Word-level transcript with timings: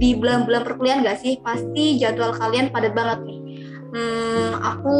di 0.00 0.16
bulan-bulan 0.16 0.64
perkuliahan 0.64 1.04
gak 1.04 1.20
sih? 1.20 1.36
Pasti 1.44 2.00
jadwal 2.00 2.32
kalian 2.32 2.72
padat 2.72 2.96
banget 2.96 3.20
nih 3.28 3.38
hmm, 3.92 4.50
Aku 4.58 4.96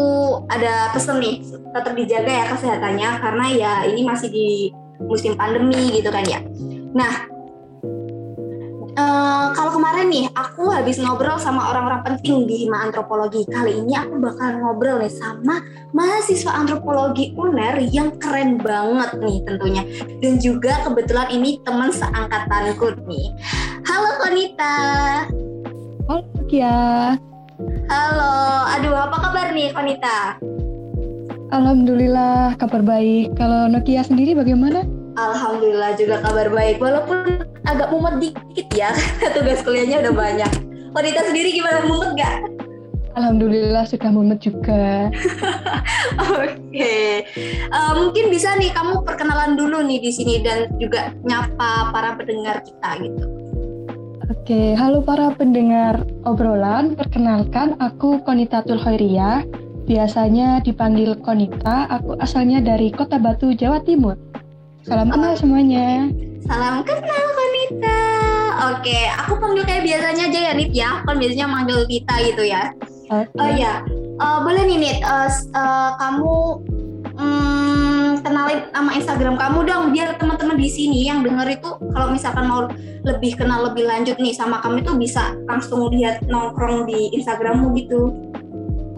ada 0.52 0.92
pesen 0.92 1.18
nih 1.18 1.40
Tetap 1.72 1.96
dijaga 1.96 2.28
ya 2.30 2.44
kesehatannya 2.52 3.08
Karena 3.24 3.46
ya 3.48 3.72
ini 3.88 4.04
masih 4.04 4.28
di 4.28 4.48
musim 5.00 5.32
pandemi 5.32 5.96
gitu 5.96 6.12
kan 6.12 6.24
ya 6.28 6.44
Nah 6.92 7.30
Uh, 8.98 9.54
kalau 9.54 9.70
kemarin 9.70 10.10
nih 10.10 10.26
aku 10.34 10.66
habis 10.66 10.98
ngobrol 10.98 11.38
sama 11.38 11.70
orang-orang 11.70 12.02
penting 12.02 12.44
di 12.44 12.66
Hima 12.66 12.90
Antropologi. 12.90 13.46
Kali 13.46 13.80
ini 13.80 13.94
aku 13.94 14.18
bakal 14.18 14.58
ngobrol 14.58 14.98
nih 14.98 15.08
sama 15.14 15.62
mahasiswa 15.94 16.50
antropologi 16.50 17.30
UNER 17.38 17.80
yang 17.94 18.18
keren 18.18 18.58
banget 18.58 19.14
nih 19.22 19.40
tentunya. 19.46 19.82
Dan 20.18 20.42
juga 20.42 20.82
kebetulan 20.82 21.30
ini 21.30 21.62
teman 21.62 21.94
seangkatanku 21.94 22.98
nih. 23.06 23.26
Halo 23.90 24.22
Konita. 24.22 24.74
Halo 26.06 26.22
Kia. 26.46 27.18
Halo, 27.90 28.34
aduh 28.70 28.94
apa 28.94 29.18
kabar 29.18 29.50
nih 29.50 29.74
Konita? 29.74 30.38
Alhamdulillah 31.50 32.54
kabar 32.54 32.86
baik. 32.86 33.34
Kalau 33.34 33.66
Nokia 33.66 34.06
sendiri 34.06 34.38
bagaimana? 34.38 34.86
Alhamdulillah 35.18 35.98
juga 35.98 36.22
kabar 36.22 36.54
baik. 36.54 36.78
Walaupun 36.78 37.42
agak 37.66 37.90
mumet 37.90 38.22
dikit 38.22 38.70
ya, 38.78 38.94
karena 39.18 39.34
tugas 39.34 39.58
kuliahnya 39.66 40.06
udah 40.06 40.14
banyak. 40.14 40.52
Wanita 40.94 41.26
sendiri 41.26 41.50
gimana 41.50 41.82
mumet 41.82 42.14
gak? 42.14 42.46
Alhamdulillah 43.18 43.90
sudah 43.90 44.14
mumet 44.14 44.38
juga. 44.38 45.10
Oke, 46.30 46.62
okay. 46.62 47.26
uh, 47.74 47.90
eh, 47.90 47.92
mungkin 47.98 48.30
bisa 48.30 48.54
nih 48.54 48.70
kamu 48.70 49.02
perkenalan 49.02 49.58
dulu 49.58 49.82
nih 49.82 49.98
di 49.98 50.14
sini 50.14 50.38
dan 50.46 50.70
juga 50.78 51.10
nyapa 51.26 51.90
para 51.90 52.14
pendengar 52.14 52.62
kita 52.62 53.02
gitu. 53.02 53.29
Oke, 54.30 54.78
halo 54.78 55.02
para 55.02 55.34
pendengar 55.34 56.06
obrolan. 56.22 56.94
Perkenalkan, 56.94 57.74
aku 57.82 58.22
Konitatul 58.22 58.78
Khairiyah. 58.78 59.42
Biasanya 59.90 60.62
dipanggil 60.62 61.18
Konita. 61.18 61.90
Aku 61.90 62.14
asalnya 62.22 62.62
dari 62.62 62.94
Kota 62.94 63.18
Batu, 63.18 63.50
Jawa 63.58 63.82
Timur. 63.82 64.14
Salam 64.86 65.10
kenal 65.10 65.34
semuanya. 65.34 66.06
Salam 66.46 66.86
kenal 66.86 67.26
Konita. 67.34 67.98
Oke, 68.70 69.10
aku 69.18 69.34
panggil 69.42 69.66
kayak 69.66 69.82
biasanya 69.82 70.24
aja 70.30 70.40
ya 70.46 70.52
Nit 70.54 70.70
ya. 70.78 71.02
Kan 71.02 71.18
biasanya 71.18 71.46
manggil 71.50 71.82
kita 71.90 72.14
gitu 72.22 72.42
ya. 72.46 72.70
Okay. 73.10 73.34
Oh 73.34 73.50
ya, 73.50 73.82
uh, 74.22 74.46
boleh 74.46 74.62
nih 74.62 74.78
Nit. 74.78 74.98
Uh, 75.02 75.26
uh, 75.58 75.98
kamu 75.98 76.34
um, 77.18 77.69
kenalin 78.20 78.68
nama 78.70 78.90
Instagram 78.94 79.34
kamu 79.40 79.58
dong 79.66 79.84
biar 79.92 80.16
teman-teman 80.20 80.56
di 80.56 80.68
sini 80.68 81.08
yang 81.08 81.24
denger 81.24 81.60
itu 81.60 81.70
kalau 81.96 82.08
misalkan 82.12 82.44
mau 82.46 82.68
lebih 83.04 83.36
kenal 83.36 83.66
lebih 83.72 83.88
lanjut 83.88 84.16
nih 84.20 84.36
sama 84.36 84.60
kamu 84.60 84.84
itu 84.84 84.92
bisa 84.96 85.36
langsung 85.48 85.88
lihat 85.92 86.20
nongkrong 86.28 86.84
di 86.84 87.12
Instagrammu 87.16 87.72
gitu. 87.80 88.12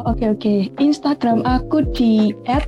Oke 0.02 0.26
okay, 0.26 0.28
oke, 0.34 0.42
okay. 0.42 0.58
Instagram 0.82 1.46
aku 1.46 1.86
di 1.94 2.34
R 2.50 2.64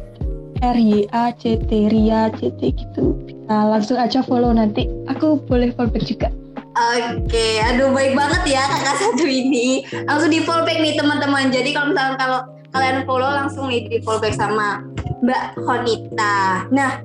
Y 0.78 1.04
A 1.10 1.34
C 1.34 1.58
T 1.58 1.90
Ria 1.90 2.30
C 2.38 2.54
T 2.56 2.72
gitu. 2.72 3.18
Nah, 3.50 3.68
langsung 3.74 4.00
aja 4.00 4.24
follow 4.24 4.54
nanti. 4.54 4.88
Aku 5.12 5.42
boleh 5.44 5.74
follow 5.76 5.92
back 5.92 6.06
juga. 6.06 6.28
Oke, 6.74 7.62
aduh 7.62 7.90
baik 7.94 8.14
banget 8.18 8.58
ya 8.58 8.62
kakak 8.66 8.96
satu 8.98 9.26
ini. 9.26 9.82
Langsung 10.06 10.30
di 10.30 10.40
follow 10.46 10.62
back 10.62 10.78
nih 10.78 10.94
teman-teman. 10.94 11.50
Jadi 11.50 11.70
kalau 11.74 11.92
misalnya 11.92 12.16
kalau 12.16 12.40
kalian 12.74 13.06
follow 13.06 13.30
langsung 13.30 13.66
nih 13.70 13.86
di 13.90 13.98
follow 14.02 14.22
back 14.22 14.34
sama 14.34 14.82
Mbak 15.24 15.44
Honita. 15.64 16.68
Nah, 16.68 17.00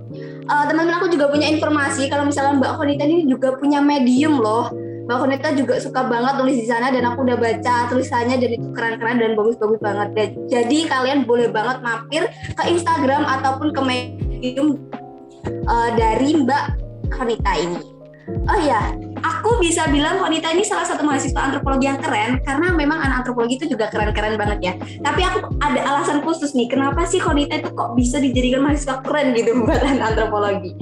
uh, 0.52 0.64
teman-teman 0.68 1.00
aku 1.00 1.08
juga 1.08 1.32
punya 1.32 1.48
informasi 1.48 2.12
kalau 2.12 2.28
misalnya 2.28 2.60
Mbak 2.60 2.74
Honita 2.76 3.04
ini 3.08 3.24
juga 3.26 3.56
punya 3.56 3.80
medium 3.80 4.44
loh 4.44 4.68
Mbak 5.10 5.26
Koneta 5.26 5.50
juga 5.58 5.82
suka 5.82 6.06
banget 6.06 6.38
tulis 6.38 6.54
di 6.54 6.70
sana 6.70 6.94
dan 6.94 7.02
aku 7.02 7.26
udah 7.26 7.34
baca 7.34 7.90
tulisannya 7.90 8.38
dan 8.38 8.50
itu 8.54 8.68
keren-keren 8.78 9.18
dan 9.18 9.34
bagus-bagus 9.34 9.82
banget. 9.82 10.14
Dan 10.14 10.30
jadi 10.46 10.78
kalian 10.86 11.26
boleh 11.26 11.50
banget 11.50 11.82
mampir 11.82 12.30
ke 12.30 12.64
Instagram 12.70 13.26
ataupun 13.26 13.74
ke 13.74 13.82
medium 13.82 14.78
uh, 15.66 15.90
dari 15.98 16.38
Mbak 16.46 16.66
Konita 17.10 17.58
ini. 17.58 17.82
Oh 18.54 18.60
ya, 18.62 18.94
aku 19.22 19.60
bisa 19.64 19.88
bilang 19.92 20.20
Konita 20.20 20.52
ini 20.52 20.64
salah 20.64 20.88
satu 20.88 21.04
mahasiswa 21.04 21.38
antropologi 21.40 21.88
yang 21.88 22.00
keren 22.00 22.40
karena 22.44 22.74
memang 22.74 23.00
anak 23.00 23.24
antropologi 23.24 23.60
itu 23.60 23.66
juga 23.76 23.92
keren-keren 23.92 24.36
banget 24.36 24.60
ya. 24.60 24.74
Tapi 25.04 25.22
aku 25.24 25.60
ada 25.62 25.80
alasan 25.84 26.24
khusus 26.24 26.56
nih, 26.56 26.68
kenapa 26.72 27.06
sih 27.08 27.22
Konita 27.22 27.60
itu 27.60 27.70
kok 27.72 27.96
bisa 27.96 28.20
dijadikan 28.20 28.66
mahasiswa 28.66 29.02
keren 29.04 29.36
gitu 29.36 29.56
buat 29.64 29.82
anak 29.84 30.16
antropologi. 30.16 30.76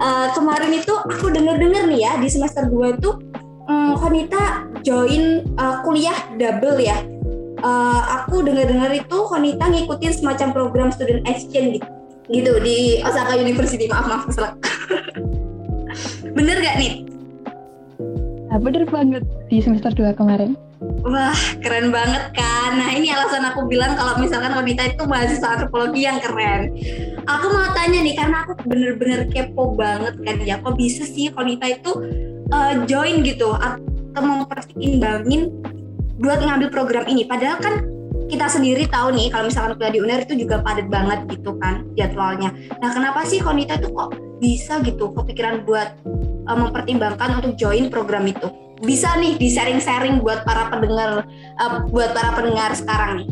Uh, 0.00 0.32
kemarin 0.34 0.72
itu 0.76 0.92
aku 0.92 1.30
denger-denger 1.30 1.84
nih 1.88 2.00
ya 2.04 2.12
di 2.18 2.28
semester 2.28 2.66
2 2.68 2.98
itu 3.00 3.10
um, 3.70 3.94
join 4.84 5.42
uh, 5.56 5.80
kuliah 5.82 6.16
double 6.36 6.78
ya. 6.80 7.00
Uh, 7.64 8.20
aku 8.20 8.44
dengar-dengar 8.44 8.92
itu 8.92 9.18
Konita 9.24 9.72
ngikutin 9.72 10.12
semacam 10.12 10.48
program 10.52 10.88
student 10.92 11.24
exchange 11.24 11.80
gitu, 11.80 11.88
gitu 12.28 12.52
di 12.60 13.00
Osaka 13.00 13.40
University. 13.40 13.88
Maaf 13.88 14.04
maaf 14.04 14.28
salah. 14.28 14.52
bener 16.36 16.60
gak 16.60 16.76
nih? 16.76 17.13
Nah, 18.54 18.62
bener 18.62 18.86
banget 18.86 19.26
di 19.50 19.58
semester 19.58 19.90
2 19.90 20.14
kemarin. 20.14 20.54
Wah, 21.02 21.34
keren 21.58 21.90
banget 21.90 22.30
kan. 22.38 22.78
Nah, 22.78 22.94
ini 22.94 23.10
alasan 23.10 23.42
aku 23.50 23.66
bilang 23.66 23.98
kalau 23.98 24.14
misalkan 24.22 24.54
Konita 24.54 24.94
itu 24.94 25.02
mahasiswa 25.10 25.58
antropologi 25.58 26.06
yang 26.06 26.22
keren. 26.22 26.70
Aku 27.26 27.50
mau 27.50 27.66
tanya 27.74 27.98
nih, 27.98 28.14
karena 28.14 28.46
aku 28.46 28.54
bener-bener 28.62 29.26
kepo 29.26 29.74
banget 29.74 30.14
kan 30.22 30.38
ya. 30.38 30.62
Kok 30.62 30.78
bisa 30.78 31.02
sih 31.02 31.34
Konita 31.34 31.66
itu 31.66 31.98
uh, 32.54 32.86
join 32.86 33.26
gitu 33.26 33.58
atau 33.58 34.22
mempertimbangin 34.22 35.50
buat 36.22 36.38
ngambil 36.38 36.70
program 36.70 37.10
ini 37.10 37.26
padahal 37.26 37.58
kan 37.58 37.90
kita 38.30 38.46
sendiri 38.46 38.86
tahu 38.86 39.18
nih 39.18 39.34
kalau 39.34 39.50
misalkan 39.50 39.74
kuliah 39.74 39.90
di 39.90 39.98
UNER 39.98 40.22
itu 40.30 40.46
juga 40.46 40.62
padat 40.62 40.86
banget 40.86 41.26
gitu 41.26 41.58
kan 41.58 41.82
jadwalnya. 41.98 42.54
Nah 42.78 42.94
kenapa 42.94 43.26
sih 43.26 43.42
Konita 43.42 43.82
itu 43.82 43.90
kok 43.90 44.14
bisa 44.38 44.78
gitu 44.86 45.10
kepikiran 45.10 45.66
buat 45.66 45.98
uh, 46.46 46.56
mempertimbangkan 46.56 47.40
untuk 47.42 47.54
join 47.60 47.88
program 47.92 48.28
itu? 48.28 48.50
Bisa 48.82 49.16
nih 49.16 49.38
di 49.38 49.48
sharing-sharing 49.48 50.20
buat 50.20 50.44
para 50.44 50.68
pendengar 50.68 51.24
uh, 51.62 51.86
buat 51.88 52.12
para 52.12 52.34
pendengar 52.36 52.74
sekarang 52.74 53.22
nih. 53.22 53.28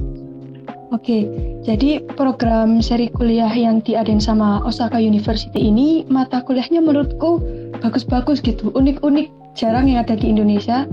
Oke, 0.93 1.25
jadi 1.65 2.05
program 2.21 2.85
seri 2.85 3.09
kuliah 3.09 3.49
yang 3.49 3.81
diadain 3.81 4.21
sama 4.21 4.61
Osaka 4.61 5.01
University 5.01 5.73
ini 5.73 6.05
mata 6.05 6.45
kuliahnya 6.45 6.85
menurutku 6.85 7.41
bagus-bagus 7.81 8.45
gitu, 8.45 8.69
unik-unik, 8.77 9.33
jarang 9.57 9.89
yang 9.89 10.05
ada 10.05 10.13
di 10.13 10.29
Indonesia 10.29 10.85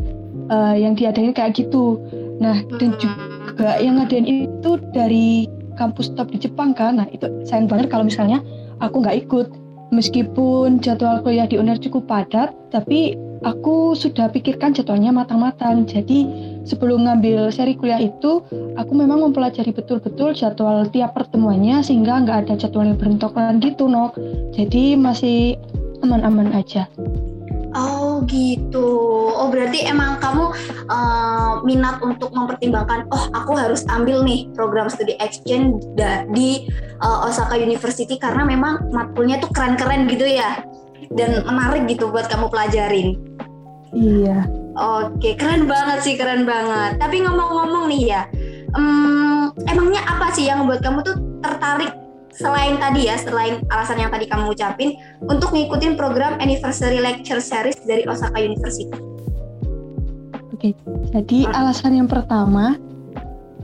uh, 0.48 0.72
yang 0.72 0.96
diadain 0.96 1.36
kayak 1.36 1.60
gitu. 1.60 2.00
Nah, 2.40 2.64
dan 2.80 2.96
juga 2.96 3.76
yang 3.84 4.00
ngadain 4.00 4.48
itu 4.48 4.80
dari 4.96 5.52
kampus 5.76 6.16
top 6.16 6.32
di 6.32 6.48
Jepang 6.48 6.72
kan, 6.72 7.04
nah 7.04 7.08
itu 7.12 7.28
sayang 7.44 7.68
banget 7.68 7.92
kalau 7.92 8.08
misalnya 8.08 8.40
aku 8.80 9.04
nggak 9.04 9.28
ikut. 9.28 9.52
Meskipun 9.90 10.78
jadwal 10.86 11.26
kuliah 11.26 11.50
di 11.50 11.58
UNER 11.58 11.82
cukup 11.82 12.06
padat, 12.06 12.54
tapi 12.70 13.18
aku 13.42 13.98
sudah 13.98 14.30
pikirkan 14.30 14.76
jadwalnya 14.76 15.10
matang-matang. 15.10 15.88
Jadi 15.90 16.30
sebelum 16.62 17.10
ngambil 17.10 17.50
seri 17.50 17.74
kuliah 17.74 17.98
itu, 17.98 18.46
aku 18.78 18.92
memang 18.94 19.26
mempelajari 19.26 19.74
betul-betul 19.74 20.38
jadwal 20.38 20.86
tiap 20.94 21.18
pertemuannya 21.18 21.82
sehingga 21.82 22.22
nggak 22.22 22.38
ada 22.48 22.54
jadwal 22.60 22.86
yang 22.86 23.00
berentokan 23.02 23.58
gitu, 23.64 23.90
Nok. 23.90 24.14
Jadi 24.54 24.94
masih 24.94 25.58
aman-aman 26.06 26.54
aja. 26.54 26.86
Oh 27.78 28.26
gitu. 28.26 28.90
Oh 29.30 29.48
berarti 29.54 29.86
emang 29.86 30.18
kamu 30.18 30.50
uh, 30.90 31.62
minat 31.62 32.02
untuk 32.02 32.34
mempertimbangkan, 32.34 33.06
oh 33.14 33.30
aku 33.34 33.54
harus 33.54 33.86
ambil 33.94 34.26
nih 34.26 34.50
program 34.58 34.90
studi 34.90 35.14
exchange 35.22 35.86
di 36.34 36.66
uh, 37.02 37.30
Osaka 37.30 37.54
University 37.60 38.18
karena 38.18 38.42
memang 38.42 38.90
matkulnya 38.90 39.38
tuh 39.38 39.54
keren-keren 39.54 40.10
gitu 40.10 40.26
ya 40.26 40.66
dan 41.14 41.46
menarik 41.46 41.86
gitu 41.86 42.10
buat 42.10 42.26
kamu 42.26 42.50
pelajarin. 42.50 43.18
Iya. 43.94 44.46
Oke, 44.80 45.36
keren 45.36 45.66
banget 45.66 46.06
sih, 46.06 46.16
keren 46.16 46.46
banget. 46.46 47.02
Tapi 47.02 47.26
ngomong-ngomong 47.26 47.90
nih 47.90 48.04
ya, 48.16 48.22
um, 48.78 49.52
emangnya 49.66 50.02
apa 50.06 50.30
sih 50.32 50.48
yang 50.48 50.64
membuat 50.64 50.86
kamu 50.86 51.02
tuh 51.04 51.18
tertarik 51.42 51.92
selain 52.40 52.80
tadi 52.80 53.12
ya, 53.12 53.20
selain 53.20 53.60
alasan 53.68 54.00
yang 54.00 54.12
tadi 54.16 54.26
kamu 54.32 54.56
ucapin 54.56 54.96
untuk 55.28 55.52
ngikutin 55.52 56.00
program 56.00 56.40
Anniversary 56.40 57.04
Lecture 57.04 57.44
Series 57.44 57.76
dari 57.84 58.08
Osaka 58.08 58.40
University? 58.40 58.88
Oke, 60.56 60.72
jadi 61.12 61.40
hmm. 61.48 61.56
alasan 61.56 62.00
yang 62.00 62.08
pertama 62.08 62.80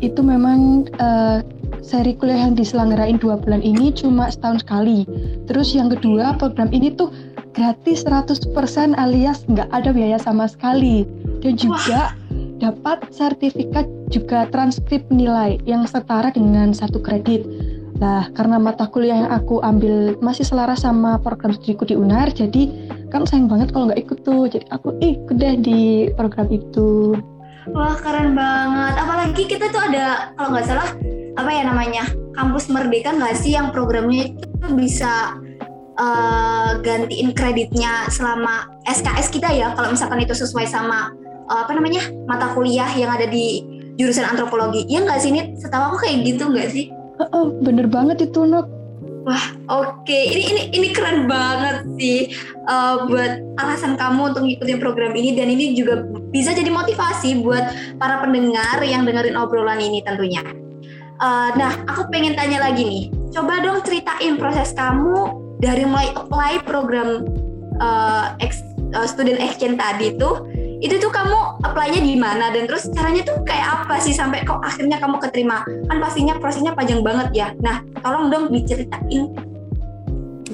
itu 0.04 0.20
memang 0.20 0.92
uh, 1.00 1.40
seri 1.80 2.20
kuliah 2.20 2.52
yang 2.52 2.56
diselenggarain 2.60 3.16
dua 3.16 3.40
bulan 3.40 3.64
ini 3.64 3.96
cuma 3.96 4.28
setahun 4.28 4.68
sekali. 4.68 5.08
Terus 5.48 5.72
yang 5.72 5.88
kedua 5.88 6.36
program 6.36 6.68
ini 6.76 6.92
tuh 6.92 7.16
gratis 7.56 8.04
100% 8.04 8.52
alias 9.00 9.48
nggak 9.48 9.72
ada 9.72 9.96
biaya 9.96 10.20
sama 10.20 10.52
sekali. 10.52 11.08
Dan 11.40 11.56
juga 11.56 12.12
Wah. 12.12 12.60
dapat 12.60 13.08
sertifikat 13.16 13.88
juga 14.12 14.48
transkrip 14.52 15.08
nilai 15.08 15.64
yang 15.64 15.88
setara 15.88 16.28
dengan 16.36 16.76
satu 16.76 17.00
kredit. 17.00 17.48
Nah, 17.96 18.28
karena 18.36 18.60
mata 18.60 18.92
kuliah 18.92 19.24
yang 19.24 19.32
aku 19.32 19.64
ambil 19.64 20.20
masih 20.20 20.44
selaras 20.44 20.84
sama 20.84 21.16
program 21.16 21.56
studiku 21.56 21.88
di 21.88 21.96
UNAR, 21.96 22.28
jadi 22.36 22.92
kan 23.08 23.24
sayang 23.24 23.48
banget 23.48 23.72
kalau 23.72 23.88
nggak 23.88 24.04
ikut 24.04 24.20
tuh. 24.28 24.52
Jadi 24.52 24.68
aku 24.68 25.00
ikut 25.00 25.36
deh 25.40 25.56
di 25.56 26.12
program 26.20 26.52
itu. 26.52 27.16
Wah, 27.72 27.96
keren 27.96 28.36
banget. 28.36 28.94
Apalagi 29.00 29.44
kita 29.48 29.72
tuh 29.72 29.80
ada, 29.80 30.36
kalau 30.36 30.54
nggak 30.54 30.68
salah, 30.68 30.90
apa 31.40 31.50
ya 31.50 31.64
namanya, 31.64 32.04
kampus 32.36 32.68
Merdeka 32.68 33.16
nggak 33.16 33.36
sih 33.40 33.56
yang 33.56 33.72
programnya 33.72 34.36
itu 34.36 34.68
bisa 34.76 35.40
uh, 35.96 36.76
gantiin 36.84 37.32
kreditnya 37.32 38.12
selama 38.12 38.76
SKS 38.84 39.32
kita 39.32 39.50
ya, 39.56 39.72
kalau 39.72 39.96
misalkan 39.96 40.20
itu 40.20 40.36
sesuai 40.36 40.68
sama 40.68 41.16
uh, 41.48 41.64
apa 41.64 41.72
namanya 41.72 42.04
mata 42.28 42.52
kuliah 42.52 42.92
yang 42.94 43.10
ada 43.10 43.26
di 43.26 43.64
jurusan 43.96 44.28
antropologi. 44.28 44.84
Ya 44.92 45.02
nggak 45.02 45.20
sih, 45.24 45.32
ini 45.32 45.56
setahu 45.56 45.96
aku 45.96 46.04
kayak 46.04 46.28
gitu 46.28 46.52
nggak 46.52 46.70
sih? 46.70 46.92
Oh, 47.32 47.52
bener 47.64 47.88
banget 47.88 48.28
itu 48.32 48.44
Nok. 48.44 48.68
Wah, 49.26 49.46
oke. 49.74 50.06
Okay. 50.06 50.38
Ini 50.38 50.42
ini 50.54 50.62
ini 50.70 50.88
keren 50.94 51.26
banget 51.26 51.82
sih 51.98 52.30
uh, 52.70 53.10
buat 53.10 53.42
alasan 53.58 53.98
kamu 53.98 54.36
untuk 54.36 54.46
ngikutin 54.46 54.78
program 54.78 55.18
ini 55.18 55.34
dan 55.34 55.50
ini 55.50 55.74
juga 55.74 56.06
bisa 56.30 56.54
jadi 56.54 56.70
motivasi 56.70 57.42
buat 57.42 57.98
para 57.98 58.22
pendengar 58.22 58.86
yang 58.86 59.02
dengerin 59.02 59.34
obrolan 59.34 59.82
ini 59.82 60.06
tentunya. 60.06 60.46
Uh, 61.18 61.50
nah, 61.58 61.74
aku 61.90 62.06
pengen 62.14 62.38
tanya 62.38 62.62
lagi 62.70 62.86
nih. 62.86 63.04
Coba 63.34 63.66
dong 63.66 63.82
ceritain 63.82 64.38
proses 64.38 64.76
kamu 64.78 65.42
dari 65.58 65.90
mulai 65.90 66.14
apply 66.14 66.62
program 66.62 67.26
uh, 67.82 68.38
ex, 68.38 68.62
uh, 68.94 69.10
student 69.10 69.42
exchange 69.42 69.82
tadi 69.82 70.14
tuh 70.22 70.46
itu 70.84 70.96
tuh 71.00 71.12
kamu 71.12 71.40
apply-nya 71.64 72.02
di 72.04 72.16
mana 72.20 72.52
dan 72.52 72.68
terus 72.68 72.92
caranya 72.92 73.24
tuh 73.24 73.38
kayak 73.48 73.86
apa 73.86 73.96
sih 74.04 74.12
sampai 74.12 74.44
kok 74.44 74.60
akhirnya 74.60 75.00
kamu 75.00 75.18
keterima 75.24 75.64
kan 75.64 75.98
pastinya 76.04 76.36
prosesnya 76.40 76.76
panjang 76.76 77.00
banget 77.06 77.28
ya 77.32 77.48
nah 77.64 77.80
tolong 78.04 78.28
dong 78.32 78.46
diceritain 78.52 79.32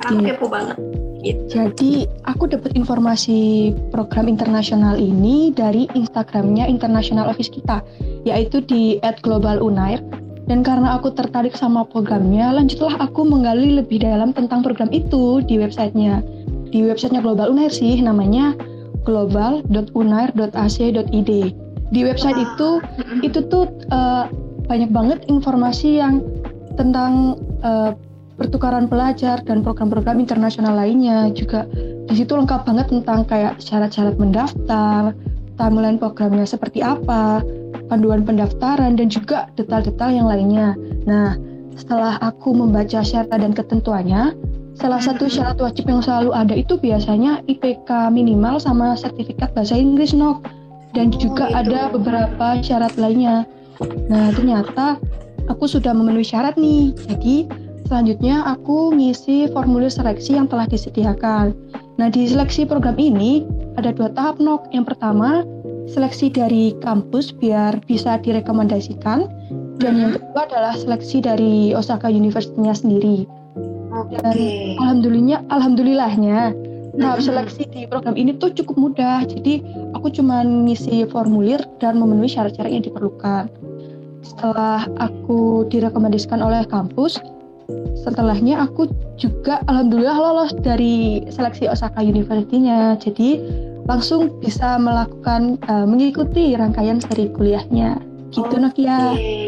aku 0.02 0.22
iya. 0.22 0.34
kepo 0.34 0.46
banget 0.50 0.78
gitu. 1.26 1.42
jadi 1.50 1.92
aku 2.30 2.50
dapat 2.50 2.74
informasi 2.78 3.72
program 3.90 4.30
internasional 4.30 4.98
ini 4.98 5.54
dari 5.54 5.90
Instagramnya 5.94 6.70
International 6.70 7.30
Office 7.30 7.50
kita 7.50 7.82
yaitu 8.26 8.62
di 8.62 9.02
@globalunair 9.26 10.02
dan 10.50 10.68
karena 10.68 11.00
aku 11.00 11.16
tertarik 11.16 11.56
sama 11.56 11.88
programnya, 11.88 12.52
lanjutlah 12.52 13.00
aku 13.00 13.24
menggali 13.24 13.72
lebih 13.72 14.04
dalam 14.04 14.36
tentang 14.36 14.60
program 14.60 14.92
itu 14.92 15.40
di 15.48 15.56
websitenya. 15.56 16.20
Di 16.76 16.84
websitenya 16.84 17.24
Global 17.24 17.56
Unair 17.56 17.72
sih, 17.72 17.96
namanya 18.04 18.52
global.unair.ac.id. 19.04 21.32
Di 21.92 22.08
website 22.08 22.40
wow. 22.40 22.48
itu 22.48 22.80
itu 23.26 23.40
tuh 23.52 23.68
uh, 23.92 24.32
banyak 24.70 24.94
banget 24.96 25.20
informasi 25.28 26.00
yang 26.00 26.24
tentang 26.80 27.36
uh, 27.68 27.92
pertukaran 28.40 28.88
pelajar 28.88 29.44
dan 29.44 29.60
program-program 29.62 30.18
internasional 30.18 30.74
lainnya 30.74 31.30
juga 31.36 31.68
di 32.08 32.14
situ 32.18 32.34
lengkap 32.34 32.66
banget 32.66 32.88
tentang 32.90 33.24
kayak 33.28 33.62
syarat-syarat 33.62 34.18
mendaftar, 34.18 35.14
timeline 35.56 36.02
programnya 36.02 36.44
seperti 36.44 36.82
apa, 36.82 37.46
panduan 37.88 38.26
pendaftaran 38.26 38.98
dan 38.98 39.08
juga 39.08 39.48
detail-detail 39.56 40.12
yang 40.12 40.28
lainnya. 40.28 40.76
Nah, 41.08 41.40
setelah 41.78 42.20
aku 42.20 42.52
membaca 42.52 43.00
syarat 43.00 43.32
dan 43.32 43.56
ketentuannya, 43.56 44.36
Salah 44.80 45.04
satu 45.04 45.28
syarat 45.28 45.60
wajib 45.60 45.90
yang 45.92 46.00
selalu 46.00 46.32
ada 46.32 46.56
itu 46.56 46.80
biasanya 46.80 47.44
IPK 47.46 48.12
minimal 48.14 48.58
sama 48.58 48.96
sertifikat 48.96 49.52
bahasa 49.52 49.76
Inggris 49.76 50.16
nok 50.16 50.48
dan 50.96 51.12
juga 51.12 51.52
oh, 51.52 51.60
ada 51.60 51.92
beberapa 51.92 52.60
syarat 52.64 52.96
lainnya. 52.96 53.44
Nah 54.08 54.32
ternyata 54.32 55.00
aku 55.52 55.68
sudah 55.68 55.92
memenuhi 55.92 56.24
syarat 56.24 56.56
nih. 56.56 56.96
Jadi 57.08 57.36
selanjutnya 57.88 58.48
aku 58.48 58.96
ngisi 58.96 59.52
formulir 59.52 59.92
seleksi 59.92 60.40
yang 60.40 60.48
telah 60.48 60.68
disediakan. 60.68 61.52
Nah 62.00 62.08
di 62.08 62.28
seleksi 62.28 62.64
program 62.64 62.96
ini 62.96 63.44
ada 63.76 63.92
dua 63.92 64.12
tahap 64.16 64.40
nok. 64.40 64.72
Yang 64.72 64.96
pertama 64.96 65.44
seleksi 65.92 66.32
dari 66.32 66.72
kampus 66.80 67.36
biar 67.36 67.84
bisa 67.84 68.16
direkomendasikan 68.24 69.28
dan 69.82 69.94
yang 69.98 70.12
kedua 70.16 70.48
adalah 70.48 70.74
seleksi 70.78 71.20
dari 71.20 71.74
Osaka 71.74 72.08
University-nya 72.08 72.72
sendiri. 72.78 73.41
Dan 74.10 74.38
alhamdulillah, 74.82 75.46
alhamdulillahnya 75.54 76.58
tahap 77.00 77.24
seleksi 77.24 77.64
di 77.72 77.82
program 77.88 78.16
ini 78.20 78.36
tuh 78.36 78.52
cukup 78.52 78.76
mudah. 78.76 79.24
Jadi 79.24 79.64
aku 79.96 80.12
cuma 80.12 80.44
ngisi 80.44 81.08
formulir 81.08 81.64
dan 81.80 82.00
memenuhi 82.00 82.32
syarat-syarat 82.32 82.72
yang 82.72 82.84
diperlukan. 82.84 83.48
Setelah 84.22 84.86
aku 85.02 85.66
direkomendasikan 85.72 86.44
oleh 86.44 86.68
kampus, 86.68 87.18
setelahnya 88.04 88.62
aku 88.68 88.92
juga 89.16 89.64
alhamdulillah 89.66 90.18
lolos 90.18 90.52
dari 90.62 91.26
seleksi 91.32 91.72
Osaka 91.72 92.04
University-nya. 92.04 93.00
Jadi 93.00 93.40
langsung 93.90 94.38
bisa 94.38 94.78
melakukan 94.78 95.58
uh, 95.66 95.90
mengikuti 95.90 96.54
rangkaian 96.54 97.02
seri 97.02 97.34
kuliahnya 97.34 98.11
gitu 98.32 98.48
okay, 98.48 98.64
Nokia 98.64 99.00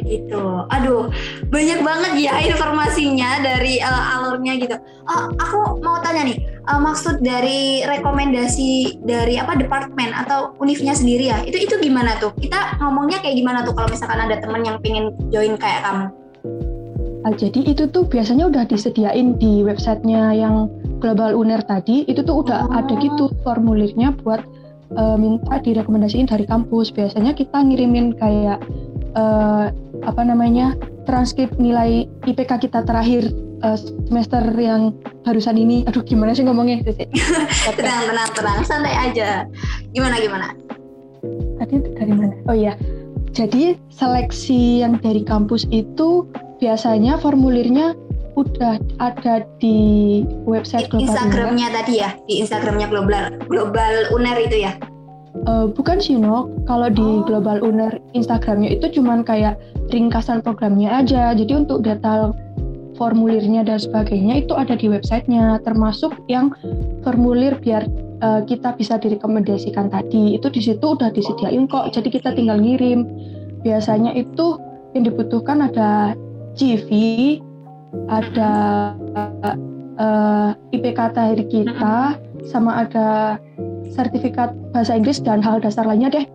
gitu. 0.03 0.43
Aduh 0.69 1.09
banyak 1.47 1.79
banget 1.81 2.13
ya 2.19 2.33
informasinya 2.43 3.39
dari 3.39 3.79
uh, 3.79 4.03
alurnya 4.19 4.53
gitu. 4.59 4.75
Uh, 5.07 5.31
aku 5.39 5.79
mau 5.79 6.03
tanya 6.03 6.27
nih 6.27 6.37
uh, 6.67 6.79
maksud 6.79 7.23
dari 7.23 7.81
rekomendasi 7.87 9.01
dari 9.03 9.39
apa 9.39 9.55
departemen 9.55 10.11
atau 10.11 10.53
univnya 10.59 10.91
sendiri 10.93 11.31
ya 11.31 11.41
itu 11.47 11.57
itu 11.63 11.75
gimana 11.79 12.19
tuh? 12.19 12.35
Kita 12.35 12.77
ngomongnya 12.83 13.23
kayak 13.23 13.39
gimana 13.39 13.63
tuh 13.63 13.73
kalau 13.73 13.87
misalkan 13.87 14.19
ada 14.19 14.37
teman 14.43 14.61
yang 14.67 14.77
pengen 14.83 15.15
join 15.31 15.55
kayak 15.55 15.81
kamu? 15.87 16.05
Uh, 17.23 17.33
jadi 17.39 17.59
itu 17.63 17.87
tuh 17.87 18.03
biasanya 18.03 18.51
udah 18.51 18.67
disediain 18.67 19.39
di 19.39 19.63
websitenya 19.63 20.35
yang 20.35 20.67
Global 20.99 21.35
Uner 21.35 21.59
tadi 21.63 22.07
itu 22.07 22.23
tuh 22.23 22.47
udah 22.47 22.67
oh. 22.67 22.79
ada 22.79 22.95
gitu 22.99 23.31
formulirnya 23.43 24.15
buat 24.23 24.43
uh, 24.95 25.17
minta 25.17 25.59
direkomendasiin 25.61 26.29
dari 26.29 26.45
kampus. 26.47 26.93
Biasanya 26.93 27.33
kita 27.33 27.61
ngirimin 27.61 28.17
kayak 28.17 28.59
uh, 29.17 29.69
apa 30.03 30.21
namanya 30.25 30.75
transkrip 31.05 31.53
nilai 31.59 32.07
IPK 32.27 32.69
kita 32.69 32.83
terakhir 32.87 33.29
uh, 33.63 33.77
semester 34.07 34.43
yang 34.57 34.95
barusan 35.23 35.57
ini. 35.57 35.83
Aduh 35.89 36.03
gimana 36.05 36.35
sih 36.35 36.45
ngomongnya? 36.45 36.83
tenang 37.77 38.03
tenang 38.09 38.29
tenang 38.33 38.59
santai 38.65 38.93
aja. 38.93 39.45
Gimana 39.91 40.15
gimana? 40.19 40.47
Tadi 41.61 41.75
dari 41.95 42.13
mana? 42.13 42.35
Oh 42.49 42.55
iya. 42.57 42.75
Jadi 43.33 43.73
seleksi 43.89 44.85
yang 44.85 45.01
dari 45.01 45.25
kampus 45.25 45.65
itu 45.73 46.29
biasanya 46.61 47.17
formulirnya 47.17 47.97
udah 48.33 48.81
ada 48.97 49.45
di 49.61 50.21
website 50.45 50.89
di 50.89 51.05
Instagramnya 51.05 51.67
tadi 51.73 51.93
ya? 52.01 52.09
Di 52.25 52.41
Instagramnya 52.41 52.87
global 52.89 53.23
global 53.45 53.93
uner 54.13 54.37
itu 54.41 54.65
ya? 54.65 54.73
Uh, 55.49 55.65
bukan 55.65 55.97
sih 55.97 56.15
no 56.15 56.45
kalau 56.69 56.93
di 56.93 57.01
oh. 57.01 57.25
global 57.25 57.57
uner 57.65 57.97
Instagramnya 58.13 58.77
itu 58.77 59.01
cuman 59.01 59.25
kayak 59.25 59.57
ringkasan 59.89 60.41
programnya 60.41 61.03
aja. 61.03 61.33
Jadi 61.33 61.53
untuk 61.53 61.85
detail 61.85 62.33
formulirnya 62.95 63.65
dan 63.65 63.81
sebagainya 63.81 64.45
itu 64.45 64.53
ada 64.53 64.77
di 64.77 64.85
websitenya 64.89 65.57
termasuk 65.65 66.13
yang 66.29 66.53
formulir 67.01 67.57
biar 67.57 67.89
uh, 68.21 68.41
kita 68.45 68.77
bisa 68.77 69.01
direkomendasikan 69.01 69.89
tadi. 69.89 70.37
Itu 70.37 70.53
di 70.53 70.61
situ 70.61 70.93
udah 70.93 71.09
disediain 71.09 71.65
kok. 71.65 71.93
Jadi 71.93 72.09
kita 72.13 72.33
tinggal 72.37 72.61
ngirim. 72.61 73.05
Biasanya 73.65 74.13
itu 74.13 74.59
yang 74.93 75.09
dibutuhkan 75.09 75.65
ada 75.65 76.13
CV 76.53 76.89
ada 78.09 78.51
uh, 79.15 79.55
eh, 79.99 80.77
IPK 80.77 80.99
dari 81.13 81.45
kita, 81.47 82.17
sama 82.49 82.85
ada 82.85 83.37
sertifikat 83.93 84.51
bahasa 84.73 84.97
Inggris 84.97 85.21
dan 85.21 85.39
hal 85.39 85.61
dasar 85.61 85.85
lainnya 85.85 86.09
deh. 86.09 86.25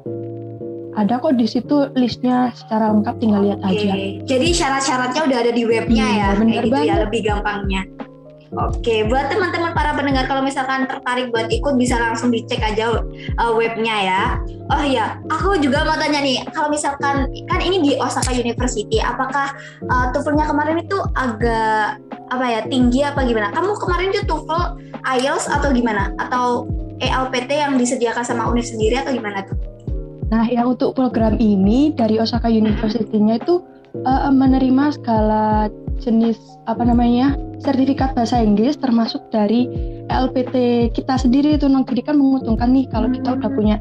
Ada 0.99 1.23
kok 1.23 1.39
di 1.39 1.47
situ 1.47 1.95
listnya 1.95 2.51
secara 2.59 2.91
lengkap 2.91 3.23
tinggal 3.23 3.47
lihat 3.47 3.63
okay. 3.63 3.87
aja. 3.87 3.93
Jadi 4.27 4.49
syarat-syaratnya 4.51 5.23
udah 5.31 5.39
ada 5.47 5.53
di 5.55 5.63
webnya 5.63 6.07
hmm, 6.07 6.19
ya, 6.19 6.29
kayak 6.35 6.65
gitu 6.67 6.83
ya 6.83 6.97
lebih 7.07 7.21
gampangnya. 7.23 7.83
Oke, 8.57 9.05
buat 9.05 9.29
teman-teman 9.29 9.77
para 9.77 9.93
pendengar 9.93 10.25
kalau 10.25 10.41
misalkan 10.41 10.89
tertarik 10.89 11.29
buat 11.29 11.53
ikut 11.53 11.77
bisa 11.77 12.01
langsung 12.01 12.33
dicek 12.33 12.65
aja 12.65 13.05
uh, 13.37 13.53
webnya 13.53 13.93
ya. 14.01 14.23
Oh 14.73 14.81
iya, 14.81 15.21
aku 15.29 15.61
juga 15.61 15.85
mau 15.85 16.01
tanya 16.01 16.25
nih, 16.25 16.41
kalau 16.57 16.73
misalkan 16.73 17.29
kan 17.45 17.61
ini 17.61 17.85
di 17.85 17.93
Osaka 18.01 18.33
University, 18.33 19.05
apakah 19.05 19.53
uh, 19.93 20.09
TOEFL-nya 20.17 20.49
kemarin 20.49 20.81
itu 20.81 20.97
agak 21.13 22.01
apa 22.33 22.45
ya 22.49 22.61
tinggi 22.65 23.05
apa 23.05 23.21
gimana? 23.29 23.53
Kamu 23.53 23.77
kemarin 23.77 24.17
itu 24.17 24.25
TOEFL, 24.25 24.81
IELTS 25.05 25.47
atau 25.53 25.69
gimana? 25.69 26.13
Atau 26.17 26.73
ELPT 27.05 27.53
yang 27.53 27.77
disediakan 27.77 28.25
sama 28.25 28.49
Univ 28.49 28.65
sendiri 28.65 28.97
atau 28.97 29.13
gimana 29.13 29.45
tuh? 29.45 29.57
Nah, 30.29 30.45
yang 30.49 30.73
untuk 30.73 30.97
program 30.97 31.37
ini 31.41 31.93
dari 31.93 32.21
Osaka 32.21 32.49
University-nya 32.49 33.41
itu 33.41 33.61
uh, 34.05 34.33
menerima 34.33 34.97
skala 35.01 35.73
jenis 35.99 36.39
apa 36.71 36.87
namanya 36.87 37.35
sertifikat 37.61 38.15
bahasa 38.15 38.39
Inggris 38.39 38.79
termasuk 38.79 39.23
dari 39.35 39.67
LPT 40.09 40.89
kita 40.95 41.21
sendiri 41.21 41.59
itu 41.59 41.69
jadi 41.69 42.03
kan 42.03 42.17
menguntungkan 42.17 42.73
nih 42.73 42.87
kalau 42.89 43.11
kita 43.13 43.37
udah 43.37 43.51
punya 43.53 43.77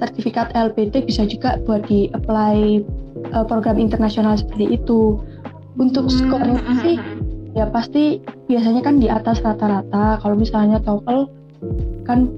sertifikat 0.00 0.52
LPT 0.56 1.04
bisa 1.04 1.28
juga 1.28 1.60
buat 1.68 1.84
di 1.84 2.08
apply 2.16 2.80
uh, 3.36 3.44
program 3.44 3.76
internasional 3.76 4.40
seperti 4.40 4.80
itu. 4.80 5.20
Untuk 5.76 6.08
hmm. 6.08 6.16
skornya 6.16 6.60
sih 6.82 6.96
ya 7.52 7.68
pasti 7.68 8.18
biasanya 8.48 8.80
kan 8.80 8.96
di 8.98 9.12
atas 9.12 9.44
rata-rata. 9.44 10.18
Kalau 10.24 10.36
misalnya 10.36 10.80
TOEFL 10.80 11.20
kan 12.08 12.32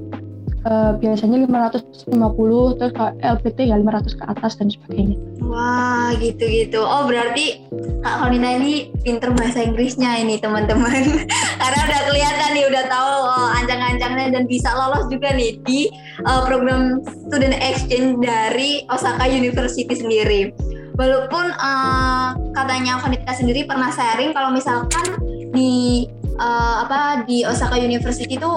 uh, 0.67 0.99
biasanya 0.99 1.47
550 1.47 2.79
terus 2.83 2.93
kalau 2.99 3.13
LPT 3.23 3.71
ya 3.71 3.79
500 3.79 4.19
ke 4.19 4.25
atas 4.27 4.53
dan 4.59 4.69
sebagainya. 4.69 5.17
Wah 5.47 6.11
gitu-gitu. 6.19 6.83
Oh 6.83 7.07
berarti 7.07 7.62
Kak 8.03 8.17
Honina 8.19 8.59
ini 8.59 8.91
pinter 9.07 9.31
bahasa 9.35 9.63
Inggrisnya 9.63 10.19
ini 10.19 10.39
teman-teman. 10.39 11.23
Karena 11.63 11.81
udah 11.87 12.01
kelihatan 12.11 12.51
nih 12.55 12.65
udah 12.67 12.85
tahu 12.91 13.13
oh, 13.27 13.49
ancang-ancangnya 13.63 14.27
dan 14.35 14.45
bisa 14.51 14.75
lolos 14.75 15.07
juga 15.07 15.31
nih 15.35 15.59
di 15.63 15.91
uh, 16.27 16.43
program 16.47 17.03
student 17.27 17.55
exchange 17.63 18.19
dari 18.23 18.83
Osaka 18.91 19.27
University 19.27 19.95
sendiri. 19.95 20.51
Walaupun 20.99 21.57
uh, 21.57 22.37
katanya 22.53 23.01
Honita 23.01 23.33
sendiri 23.33 23.65
pernah 23.65 23.89
sharing 23.95 24.35
kalau 24.37 24.53
misalkan 24.53 25.17
di 25.55 26.07
uh, 26.37 26.85
apa 26.85 27.25
di 27.25 27.47
Osaka 27.47 27.81
University 27.81 28.37
itu 28.37 28.53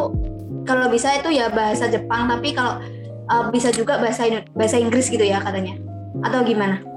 kalau 0.65 0.89
bisa 0.89 1.15
itu 1.15 1.31
ya 1.31 1.47
bahasa 1.53 1.87
Jepang 1.87 2.27
tapi 2.27 2.51
kalau 2.51 2.81
uh, 3.29 3.47
bisa 3.53 3.69
juga 3.71 4.01
bahasa 4.01 4.27
bahasa 4.51 4.75
Inggris 4.81 5.07
gitu 5.07 5.23
ya 5.23 5.39
katanya 5.39 5.77
atau 6.25 6.41
gimana? 6.43 6.94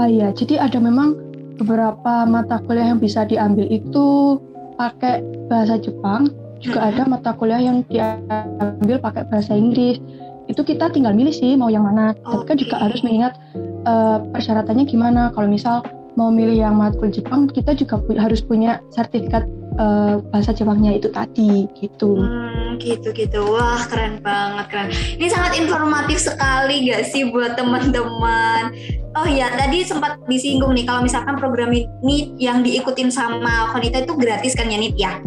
Ah 0.00 0.08
iya, 0.08 0.32
jadi 0.32 0.56
ada 0.56 0.80
memang 0.80 1.12
beberapa 1.60 2.24
mata 2.24 2.56
kuliah 2.64 2.88
yang 2.88 3.04
bisa 3.04 3.28
diambil 3.28 3.68
itu 3.68 4.40
pakai 4.80 5.20
bahasa 5.52 5.76
Jepang, 5.76 6.32
juga 6.56 6.88
ada 6.88 7.04
mata 7.04 7.36
kuliah 7.36 7.60
yang 7.60 7.84
diambil 7.84 8.96
pakai 8.96 9.28
bahasa 9.28 9.52
Inggris. 9.52 10.00
Itu 10.48 10.64
kita 10.64 10.88
tinggal 10.88 11.12
milih 11.12 11.36
sih 11.36 11.52
mau 11.52 11.68
yang 11.68 11.84
mana. 11.84 12.16
Okay. 12.16 12.32
Tapi 12.32 12.44
kan 12.48 12.56
juga 12.56 12.76
harus 12.80 13.00
mengingat 13.04 13.36
uh, 13.84 14.24
persyaratannya 14.32 14.88
gimana. 14.88 15.36
Kalau 15.36 15.52
misal 15.52 15.84
mau 16.16 16.32
milih 16.32 16.64
yang 16.64 16.80
matkul 16.80 17.12
Jepang, 17.12 17.52
kita 17.52 17.76
juga 17.76 18.00
pu 18.00 18.16
harus 18.16 18.40
punya 18.40 18.80
sertifikat 18.96 19.44
uh, 19.80 20.20
bahasa 20.28 20.52
Jepangnya 20.52 21.00
itu 21.00 21.08
tadi 21.08 21.64
gitu. 21.80 22.20
Hmm, 22.20 22.76
gitu 22.76 23.10
gitu. 23.16 23.40
Wah 23.48 23.80
keren 23.88 24.20
banget 24.20 24.66
keren. 24.68 24.88
Ini 24.92 25.26
sangat 25.32 25.56
informatif 25.56 26.20
sekali 26.20 26.92
gak 26.92 27.08
sih 27.08 27.32
buat 27.32 27.56
teman-teman. 27.56 28.76
Oh 29.18 29.26
ya 29.26 29.50
tadi 29.50 29.82
sempat 29.82 30.22
disinggung 30.30 30.70
nih 30.76 30.86
kalau 30.86 31.02
misalkan 31.02 31.34
program 31.34 31.74
ini 31.74 32.30
yang 32.38 32.62
diikutin 32.62 33.10
sama 33.10 33.74
Konita 33.74 34.06
itu 34.06 34.14
gratis 34.14 34.54
kan 34.54 34.70
ya 34.70 34.78
Nit 34.78 34.94
ya. 34.94 35.18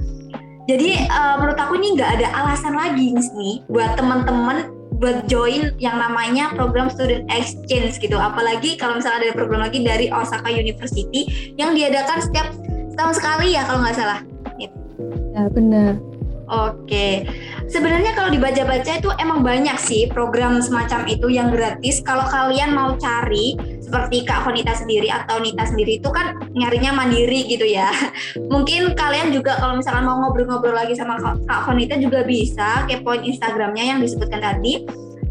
Jadi 0.63 0.95
uh, 1.11 1.43
menurut 1.43 1.59
aku 1.59 1.75
ini 1.75 1.99
nggak 1.99 2.23
ada 2.23 2.27
alasan 2.39 2.79
lagi 2.79 3.11
nih 3.11 3.67
buat 3.67 3.99
teman-teman 3.99 4.71
buat 5.03 5.27
join 5.27 5.75
yang 5.83 5.99
namanya 5.99 6.55
program 6.55 6.87
student 6.87 7.27
exchange 7.27 7.99
gitu. 7.99 8.15
Apalagi 8.15 8.79
kalau 8.79 8.95
misalnya 8.95 9.27
ada 9.27 9.35
program 9.35 9.67
lagi 9.67 9.83
dari 9.83 10.07
Osaka 10.07 10.47
University 10.47 11.51
yang 11.59 11.75
diadakan 11.75 12.23
setiap 12.23 12.47
tahun 12.95 13.11
sekali 13.11 13.51
ya 13.51 13.67
kalau 13.67 13.83
nggak 13.83 13.99
salah. 13.99 14.32
Ya 15.33 15.49
benar. 15.49 15.97
Oke, 16.43 17.23
sebenarnya 17.71 18.11
kalau 18.19 18.27
dibaca-baca 18.27 18.99
itu 18.99 19.09
emang 19.15 19.47
banyak 19.47 19.79
sih 19.79 20.11
program 20.11 20.59
semacam 20.59 21.07
itu 21.07 21.31
yang 21.31 21.49
gratis. 21.49 22.03
Kalau 22.03 22.27
kalian 22.27 22.75
mau 22.75 22.99
cari 22.99 23.55
seperti 23.79 24.27
Kak 24.27 24.43
Honita 24.43 24.75
sendiri 24.75 25.07
atau 25.07 25.39
Nita 25.39 25.63
sendiri 25.63 26.03
itu 26.03 26.09
kan 26.11 26.35
nyarinya 26.51 26.91
mandiri 26.91 27.47
gitu 27.47 27.63
ya. 27.63 27.89
Mungkin 28.53 28.91
kalian 28.93 29.31
juga 29.31 29.55
kalau 29.55 29.79
misalnya 29.79 30.03
mau 30.03 30.19
ngobrol-ngobrol 30.19 30.75
lagi 30.75 30.99
sama 30.99 31.15
Kak 31.47 31.63
Honita 31.63 31.95
juga 31.95 32.27
bisa 32.27 32.85
kepoin 32.91 33.23
Instagramnya 33.23 33.95
yang 33.95 33.99
disebutkan 34.03 34.43
tadi. 34.43 34.83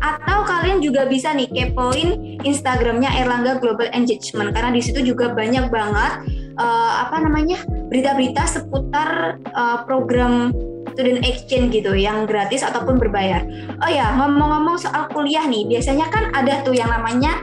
Atau 0.03 0.43
kalian 0.43 0.83
juga 0.83 1.07
bisa 1.07 1.31
nih 1.31 1.47
kepoin 1.47 2.41
Instagramnya 2.43 3.15
Erlangga 3.23 3.63
Global 3.63 3.87
Engagement 3.95 4.51
karena 4.51 4.75
di 4.75 4.83
situ 4.83 4.99
juga 5.07 5.31
banyak 5.31 5.71
banget 5.71 6.13
uh, 6.59 7.07
apa 7.09 7.23
namanya 7.23 7.61
berita-berita 7.89 8.45
seputar 8.49 9.39
uh, 9.53 9.85
program 9.85 10.53
student 10.93 11.25
exchange 11.25 11.73
gitu 11.73 11.97
yang 11.97 12.29
gratis 12.29 12.61
ataupun 12.61 13.01
berbayar. 13.01 13.45
Oh 13.81 13.91
ya 13.91 14.13
ngomong-ngomong 14.17 14.77
soal 14.77 15.09
kuliah 15.13 15.45
nih 15.49 15.65
biasanya 15.69 16.09
kan 16.13 16.29
ada 16.37 16.61
tuh 16.65 16.77
yang 16.77 16.93
namanya 16.93 17.41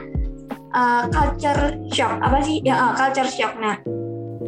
uh, 0.74 1.10
culture 1.10 1.78
shock. 1.90 2.14
Apa 2.22 2.38
sih? 2.42 2.62
Ya 2.62 2.78
uh, 2.78 2.92
culture 2.94 3.26
shock. 3.26 3.58
Nah 3.58 3.78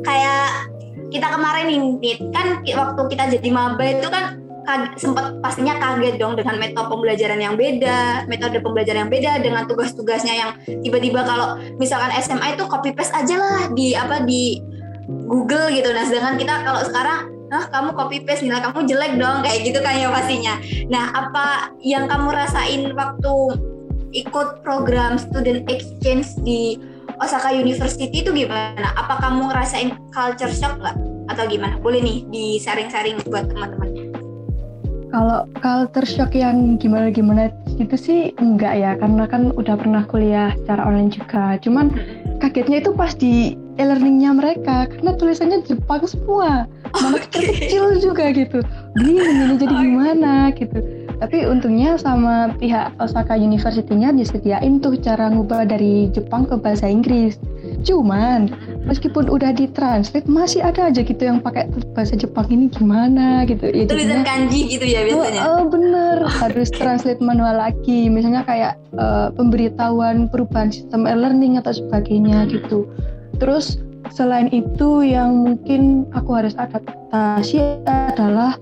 kayak 0.02 0.71
kita 1.12 1.28
kemarin 1.28 1.99
nih 2.00 2.16
kan 2.33 2.62
waktu 2.64 3.02
kita 3.12 3.25
jadi 3.38 3.49
maba 3.52 3.85
itu 3.85 4.09
kan 4.09 4.41
sempat 4.97 5.38
pastinya 5.42 5.75
kaget 5.78 6.16
dong 6.19 6.38
dengan 6.38 6.57
metode 6.59 6.88
pembelajaran 6.88 7.40
yang 7.40 7.54
beda, 7.59 8.26
metode 8.31 8.62
pembelajaran 8.62 9.07
yang 9.07 9.12
beda 9.12 9.33
dengan 9.42 9.66
tugas-tugasnya 9.66 10.35
yang 10.35 10.50
tiba-tiba 10.83 11.26
kalau 11.26 11.59
misalkan 11.76 12.14
SMA 12.23 12.54
itu 12.54 12.64
copy 12.66 12.95
paste 12.95 13.14
aja 13.14 13.37
lah 13.38 13.62
di 13.75 13.95
apa 13.99 14.23
di 14.23 14.62
Google 15.07 15.75
gitu. 15.75 15.90
Nah, 15.90 16.07
sedangkan 16.07 16.38
kita 16.38 16.54
kalau 16.62 16.81
sekarang 16.87 17.21
ah 17.52 17.69
kamu 17.69 17.92
copy 17.92 18.25
paste 18.25 18.49
nilai 18.49 18.64
kamu 18.64 18.88
jelek 18.88 19.12
dong 19.21 19.45
kayak 19.45 19.61
gitu 19.66 19.78
kan 19.85 19.95
ya 19.99 20.09
pastinya. 20.09 20.54
Nah, 20.88 21.04
apa 21.12 21.75
yang 21.85 22.09
kamu 22.09 22.33
rasain 22.33 22.83
waktu 22.97 23.35
ikut 24.12 24.61
program 24.62 25.16
student 25.16 25.69
exchange 25.69 26.37
di 26.45 26.76
Osaka 27.21 27.52
University 27.52 28.09
itu 28.12 28.33
gimana? 28.33 28.95
Apa 28.97 29.21
kamu 29.21 29.52
ngerasain 29.52 29.92
culture 30.12 30.52
shock 30.52 30.81
nggak? 30.81 30.97
Atau 31.33 31.45
gimana? 31.49 31.76
Boleh 31.81 32.00
nih 32.00 32.19
di 32.28 32.45
sharing-sharing 32.61 33.21
buat 33.28 33.49
teman-temannya. 33.49 34.12
Kalau 35.12 35.45
culture 35.61 36.09
shock 36.09 36.33
yang 36.33 36.81
gimana-gimana 36.81 37.52
itu 37.76 37.97
sih 38.00 38.21
enggak 38.40 38.81
ya, 38.81 38.97
karena 38.97 39.28
kan 39.28 39.52
udah 39.52 39.76
pernah 39.76 40.02
kuliah 40.09 40.57
secara 40.64 40.88
online 40.88 41.12
juga. 41.12 41.61
Cuman 41.61 41.92
kagetnya 42.40 42.81
itu 42.81 42.97
pas 42.97 43.12
di 43.12 43.54
e-learningnya 43.76 44.33
mereka, 44.33 44.88
karena 44.88 45.12
tulisannya 45.12 45.61
Jepang 45.69 46.09
semua. 46.09 46.64
Mana 46.97 47.21
okay. 47.21 47.69
kecil 47.69 48.00
juga 48.00 48.33
gitu. 48.33 48.64
Bingung 48.97 49.52
ini 49.52 49.54
jadi 49.61 49.75
gimana 49.76 50.33
gitu. 50.57 50.81
Tapi 51.23 51.47
untungnya 51.47 51.95
sama 51.95 52.50
pihak 52.59 52.99
Osaka 52.99 53.38
University-nya 53.38 54.11
disediain 54.11 54.83
tuh 54.83 54.99
cara 54.99 55.31
ngubah 55.31 55.71
dari 55.71 56.11
Jepang 56.11 56.50
ke 56.50 56.59
bahasa 56.59 56.91
Inggris. 56.91 57.38
Cuman 57.87 58.50
meskipun 58.91 59.31
udah 59.31 59.55
ditranslate 59.55 60.26
masih 60.26 60.67
ada 60.67 60.91
aja 60.91 60.99
gitu 60.99 61.23
yang 61.23 61.38
pakai 61.38 61.71
bahasa 61.95 62.19
Jepang 62.19 62.50
ini 62.50 62.67
gimana 62.75 63.47
gitu. 63.47 63.71
Ya 63.71 63.87
tulisan 63.87 64.26
kanji 64.26 64.67
gitu 64.67 64.83
ya 64.83 65.07
biasanya? 65.07 65.41
Oh, 65.47 65.62
oh 65.62 65.71
bener. 65.71 66.26
Harus 66.43 66.75
translate 66.75 67.23
manual 67.23 67.55
lagi. 67.55 68.11
Misalnya 68.11 68.43
kayak 68.43 68.75
uh, 68.99 69.31
pemberitahuan 69.38 70.26
perubahan 70.26 70.75
sistem 70.75 71.07
e-learning 71.07 71.55
atau 71.62 71.71
sebagainya 71.71 72.50
gitu. 72.50 72.91
Terus 73.38 73.79
selain 74.11 74.50
itu 74.50 75.07
yang 75.07 75.38
mungkin 75.38 76.11
aku 76.12 76.35
harus 76.35 76.59
adaptasi 76.59 77.62
adalah 77.87 78.59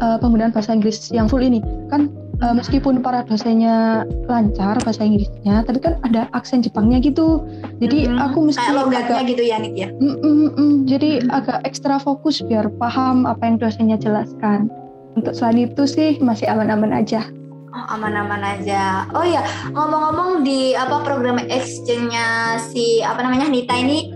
uh, 0.00 0.16
penggunaan 0.18 0.50
bahasa 0.50 0.74
Inggris 0.74 1.12
yang 1.12 1.28
full 1.28 1.44
ini 1.44 1.60
kan 1.92 2.08
uh, 2.40 2.54
meskipun 2.56 3.04
para 3.04 3.22
dosennya 3.24 4.04
lancar 4.26 4.80
bahasa 4.82 5.04
Inggrisnya, 5.04 5.62
tapi 5.64 5.78
kan 5.80 6.00
ada 6.04 6.26
aksen 6.32 6.64
Jepangnya 6.64 6.98
gitu. 7.00 7.44
Jadi 7.78 8.08
hmm, 8.08 8.18
aku 8.18 8.50
mesti 8.50 8.60
kayak 8.60 8.76
logatnya 8.76 9.16
agak, 9.20 9.30
gitu 9.36 9.42
ya, 9.44 9.56
Nik 9.60 9.74
ya. 9.76 9.88
Mm, 10.00 10.16
mm, 10.20 10.48
mm, 10.56 10.74
jadi 10.88 11.10
hmm. 11.22 11.30
agak 11.30 11.58
ekstra 11.68 11.96
fokus 12.00 12.40
biar 12.44 12.68
paham 12.80 13.28
apa 13.28 13.42
yang 13.44 13.56
dosennya 13.60 14.00
jelaskan. 14.00 14.72
Untuk 15.18 15.34
selain 15.34 15.66
itu 15.66 15.84
sih 15.84 16.16
masih 16.22 16.46
aman-aman 16.48 16.94
aja. 16.94 17.26
Oh, 17.70 17.86
aman-aman 17.98 18.42
aja. 18.42 19.06
Oh 19.14 19.22
ya, 19.22 19.46
ngomong-ngomong 19.70 20.42
di 20.42 20.74
apa 20.74 21.06
program 21.06 21.38
exchange-nya 21.38 22.58
si 22.58 22.98
apa 23.02 23.22
namanya 23.22 23.46
Nita 23.46 23.74
ini 23.78 24.10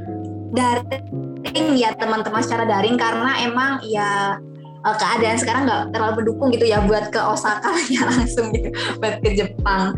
daring 0.54 1.74
ya 1.78 1.94
teman-teman 1.98 2.42
secara 2.42 2.66
daring 2.66 2.98
karena 2.98 3.42
emang 3.46 3.82
ya 3.86 4.38
uh, 4.84 4.96
keadaan 4.96 5.36
sekarang 5.40 5.62
nggak 5.66 5.82
terlalu 5.96 6.12
mendukung 6.22 6.48
gitu 6.52 6.68
ya 6.68 6.84
buat 6.84 7.08
ke 7.08 7.18
Osaka 7.18 7.72
ya 7.94 8.04
langsung 8.04 8.52
gitu 8.52 8.70
buat 9.00 9.18
ke 9.24 9.30
Jepang. 9.34 9.96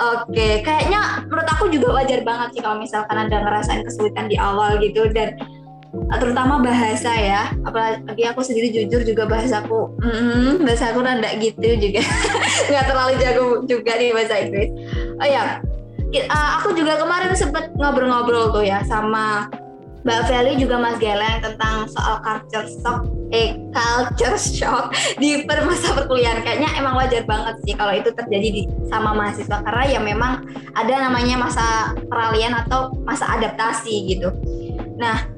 Oke, 0.00 0.32
okay. 0.32 0.52
kayaknya 0.64 1.26
menurut 1.26 1.48
aku 1.50 1.68
juga 1.68 2.00
wajar 2.00 2.22
banget 2.24 2.48
sih 2.56 2.60
kalau 2.62 2.78
misalkan 2.80 3.16
ada 3.18 3.36
ngerasain 3.42 3.82
kesulitan 3.84 4.30
di 4.30 4.38
awal 4.38 4.78
gitu 4.80 5.10
dan 5.12 5.36
uh, 5.92 6.18
terutama 6.18 6.62
bahasa 6.62 7.10
ya 7.12 7.50
apalagi 7.66 8.22
aku 8.26 8.40
sendiri 8.40 8.70
jujur 8.70 9.02
juga 9.02 9.26
bahasaku 9.26 9.90
mm, 9.98 10.62
bahasa 10.62 10.94
aku 10.94 11.02
rada 11.02 11.30
gitu 11.38 11.68
juga 11.78 12.02
nggak 12.70 12.84
terlalu 12.86 13.12
jago 13.18 13.46
juga 13.66 13.92
di 13.98 14.14
bahasa 14.14 14.34
Inggris 14.38 14.70
oh 15.18 15.28
ya 15.28 15.58
uh, 16.30 16.50
aku 16.62 16.74
juga 16.74 16.98
kemarin 16.98 17.34
sempet 17.34 17.70
ngobrol-ngobrol 17.78 18.54
tuh 18.54 18.64
ya 18.66 18.82
sama 18.86 19.50
Mbak 20.00 20.20
Feli 20.32 20.52
juga 20.56 20.80
Mas 20.80 20.96
Geleng 20.96 21.44
tentang 21.44 21.84
soal 21.92 22.24
culture 22.24 22.64
shock 22.64 23.04
eh 23.30 23.54
culture 23.70 24.38
shock 24.40 24.90
di 25.20 25.44
per 25.44 25.62
masa 25.68 25.92
perkuliahan. 25.92 26.40
Kayaknya 26.40 26.70
emang 26.80 26.96
wajar 26.96 27.22
banget 27.28 27.60
sih 27.62 27.74
kalau 27.76 27.92
itu 27.94 28.10
terjadi 28.10 28.48
di 28.48 28.62
sama 28.88 29.12
mahasiswa. 29.12 29.60
Karena 29.60 29.84
ya 29.86 30.00
memang 30.00 30.48
ada 30.72 30.94
namanya 31.08 31.36
masa 31.36 31.92
peralihan 32.08 32.56
atau 32.64 32.90
masa 33.04 33.28
adaptasi 33.38 34.08
gitu. 34.08 34.32
Nah, 34.96 35.28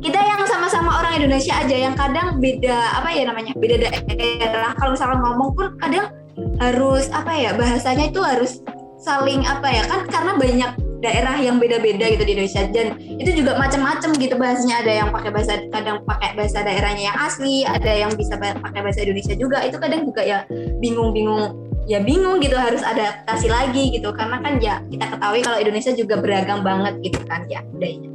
kita 0.00 0.16
yang 0.16 0.42
sama-sama 0.48 0.96
orang 0.96 1.20
Indonesia 1.20 1.54
aja 1.60 1.76
yang 1.76 1.92
kadang 1.92 2.40
beda 2.40 3.04
apa 3.04 3.12
ya 3.12 3.28
namanya 3.28 3.52
beda 3.52 3.84
daerah. 3.84 4.72
Kalau 4.80 4.96
misalkan 4.96 5.20
ngomong 5.20 5.50
pun 5.52 5.66
kadang 5.76 6.08
harus 6.56 7.12
apa 7.12 7.36
ya 7.36 7.52
bahasanya 7.52 8.08
itu 8.08 8.20
harus 8.24 8.64
saling 8.96 9.44
apa 9.44 9.68
ya 9.68 9.84
kan? 9.84 10.08
Karena 10.08 10.32
banyak 10.40 10.72
daerah 11.00 11.40
yang 11.40 11.56
beda-beda 11.56 12.06
gitu 12.12 12.22
di 12.22 12.32
Indonesia. 12.36 12.62
Dan 12.68 13.00
itu 13.00 13.30
juga 13.42 13.56
macam-macam 13.56 14.10
gitu 14.20 14.34
bahasanya. 14.36 14.84
Ada 14.84 14.92
yang 15.04 15.08
pakai 15.10 15.30
bahasa 15.32 15.52
kadang 15.72 15.98
pakai 16.04 16.30
bahasa 16.36 16.58
daerahnya 16.60 17.10
yang 17.10 17.18
asli 17.18 17.64
ada 17.64 17.92
yang 17.92 18.12
bisa 18.14 18.36
pakai 18.36 18.80
bahasa 18.80 19.00
Indonesia 19.02 19.34
juga. 19.34 19.64
Itu 19.64 19.80
kadang 19.80 20.04
juga 20.04 20.22
ya 20.22 20.44
bingung-bingung 20.78 21.68
ya 21.88 21.98
bingung 22.04 22.38
gitu 22.38 22.54
harus 22.54 22.84
adaptasi 22.84 23.48
lagi 23.48 23.96
gitu. 23.96 24.12
Karena 24.12 24.38
kan 24.44 24.60
ya 24.60 24.84
kita 24.92 25.16
ketahui 25.16 25.40
kalau 25.42 25.58
Indonesia 25.58 25.92
juga 25.96 26.14
beragam 26.20 26.60
banget 26.60 26.94
gitu 27.00 27.20
kan 27.26 27.48
ya 27.48 27.64
budayanya. 27.72 28.10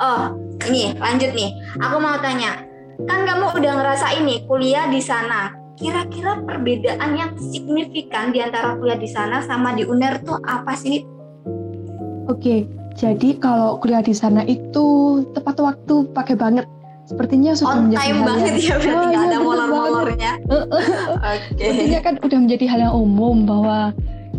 Oh 0.00 0.36
ini 0.68 0.94
lanjut 1.00 1.32
nih. 1.32 1.50
Aku 1.80 1.96
mau 1.98 2.20
tanya 2.20 2.68
kan 3.08 3.24
kamu 3.24 3.56
udah 3.56 3.72
ngerasa 3.80 4.12
ini 4.20 4.44
kuliah 4.44 4.84
di 4.92 5.00
sana 5.00 5.56
kira-kira 5.80 6.36
perbedaan 6.44 7.16
yang 7.16 7.32
signifikan 7.40 8.28
di 8.28 8.44
antara 8.44 8.76
kuliah 8.76 9.00
di 9.00 9.08
sana 9.08 9.40
sama 9.40 9.72
di 9.72 9.88
UNER 9.88 10.20
tuh 10.20 10.36
apa 10.44 10.76
sih? 10.76 11.00
Oke, 12.30 12.62
jadi 12.94 13.28
kalau 13.42 13.82
kuliah 13.82 14.00
di 14.00 14.14
sana 14.14 14.46
itu 14.46 14.86
tepat 15.34 15.58
waktu 15.58 16.06
pakai 16.14 16.38
banget. 16.38 16.66
Sepertinya 17.10 17.58
sudah 17.58 17.74
On 17.74 17.90
menjadi 17.90 18.06
time 18.06 18.18
hal 18.22 18.26
banget 18.30 18.46
yang, 18.46 18.58
ya 18.62 18.74
berarti 18.78 19.14
Oh, 19.18 19.24
ada 19.26 19.38
molor-molornya. 19.42 20.32
Oke. 20.46 21.58
Sepertinya 21.58 22.00
kan 22.06 22.14
udah 22.22 22.38
menjadi 22.38 22.64
hal 22.70 22.80
yang 22.86 22.94
umum 22.94 23.36
bahwa 23.50 23.90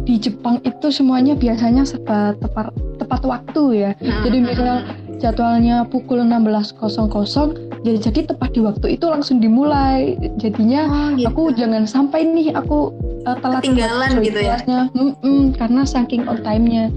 di 0.07 0.15
Jepang 0.15 0.63
itu 0.63 0.87
semuanya 0.87 1.35
biasanya 1.35 1.83
serba 1.83 2.31
tepat 2.39 2.71
tepat 2.95 3.21
waktu 3.27 3.63
ya. 3.75 3.91
Jadi 3.99 4.37
misalnya 4.39 4.87
jadwalnya 5.19 5.83
pukul 5.83 6.23
16.00 6.23 7.71
jadi 7.81 7.97
jadi 7.97 8.19
tepat 8.33 8.53
di 8.53 8.61
waktu 8.61 8.87
itu 8.95 9.05
langsung 9.09 9.43
dimulai. 9.43 10.15
Jadinya 10.37 10.87
Oh, 10.87 11.09
gitu. 11.17 11.27
aku 11.27 11.41
jangan 11.57 11.83
sampai 11.83 12.23
nih 12.23 12.53
aku 12.53 12.93
uh, 13.25 13.35
telat 13.41 13.65
Ketinggalan 13.65 14.09
gitu 14.21 14.39
ya? 14.39 14.55
kelasnya. 14.63 14.81
Mm-mm, 14.95 15.57
karena 15.57 15.81
saking 15.83 16.23
on 16.29 16.39
time-nya. 16.45 16.87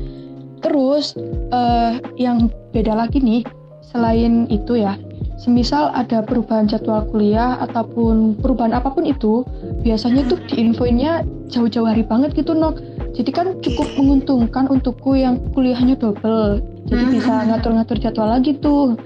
Terus 0.65 1.13
uh, 1.53 2.01
yang 2.17 2.49
beda 2.73 2.97
lagi 2.97 3.21
nih 3.21 3.45
selain 3.85 4.49
itu 4.49 4.81
ya, 4.81 4.97
semisal 5.39 5.93
ada 5.93 6.25
perubahan 6.25 6.67
jadwal 6.67 7.05
kuliah 7.13 7.61
ataupun 7.63 8.41
perubahan 8.41 8.73
apa 8.73 8.91
pun 8.91 9.05
itu, 9.05 9.45
biasanya 9.85 10.25
tuh 10.27 10.41
diinfoinnya 10.51 11.23
jauh-jauh 11.53 11.87
hari 11.87 12.03
banget 12.03 12.33
gitu 12.35 12.57
nok. 12.57 12.81
Jadi 13.15 13.31
kan 13.31 13.47
cukup 13.63 13.87
menguntungkan 13.95 14.67
untukku 14.67 15.15
yang 15.15 15.39
kuliahnya 15.55 15.95
double. 15.95 16.59
Jadi 16.91 17.05
Hmm. 17.07 17.13
bisa 17.15 17.33
ngatur-ngatur 17.47 17.97
jadwal 18.03 18.29
lagi 18.35 18.57
tuh. 18.59 18.99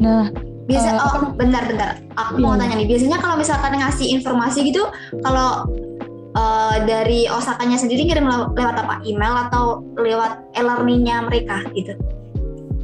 Nah, 0.00 0.32
Biasa 0.64 0.96
Eh, 0.96 1.00
oh 1.04 1.28
bentar-bentar. 1.36 2.00
Aku 2.16 2.40
mau 2.40 2.56
Iya. 2.56 2.64
tanya 2.64 2.74
nih. 2.80 2.88
Biasanya 2.88 3.18
kalau 3.20 3.36
misalkan 3.36 3.76
ngasih 3.76 4.16
informasi 4.16 4.72
gitu 4.72 4.80
kalau 5.20 5.68
eh, 6.34 6.76
dari 6.84 7.26
Osakanya 7.26 7.74
sendiri 7.74 8.04
ngirim 8.04 8.24
lew- 8.24 8.52
lewat 8.52 8.76
apa? 8.76 8.94
Email 9.02 9.34
atau 9.48 9.64
lewat 9.94 10.54
e-learningnya 10.54 11.22
mereka 11.22 11.62
gitu? 11.72 11.94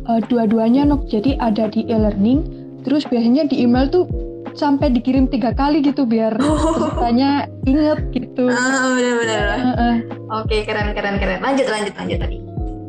eh, 0.03 0.21
dua-duanya 0.27 0.83
nok. 0.85 1.07
Jadi 1.07 1.37
ada 1.37 1.67
di 1.67 1.85
e-learning, 1.85 2.39
terus 2.83 3.05
biasanya 3.05 3.47
di 3.47 3.63
email 3.63 3.87
tuh 3.87 4.09
sampai 4.51 4.91
dikirim 4.91 5.31
tiga 5.31 5.55
kali 5.55 5.79
gitu 5.79 6.03
biar 6.03 6.35
pesertanya 6.41 7.47
inget 7.63 8.01
gitu. 8.11 8.51
Ah, 8.51 8.91
benar-benar. 8.91 9.45
Heeh. 9.55 9.95
Oke, 10.33 10.57
keren 10.65 10.91
keren 10.91 11.17
keren. 11.17 11.39
Lanjut 11.39 11.67
lanjut 11.67 11.95
lanjut 11.95 12.19
tadi. 12.19 12.37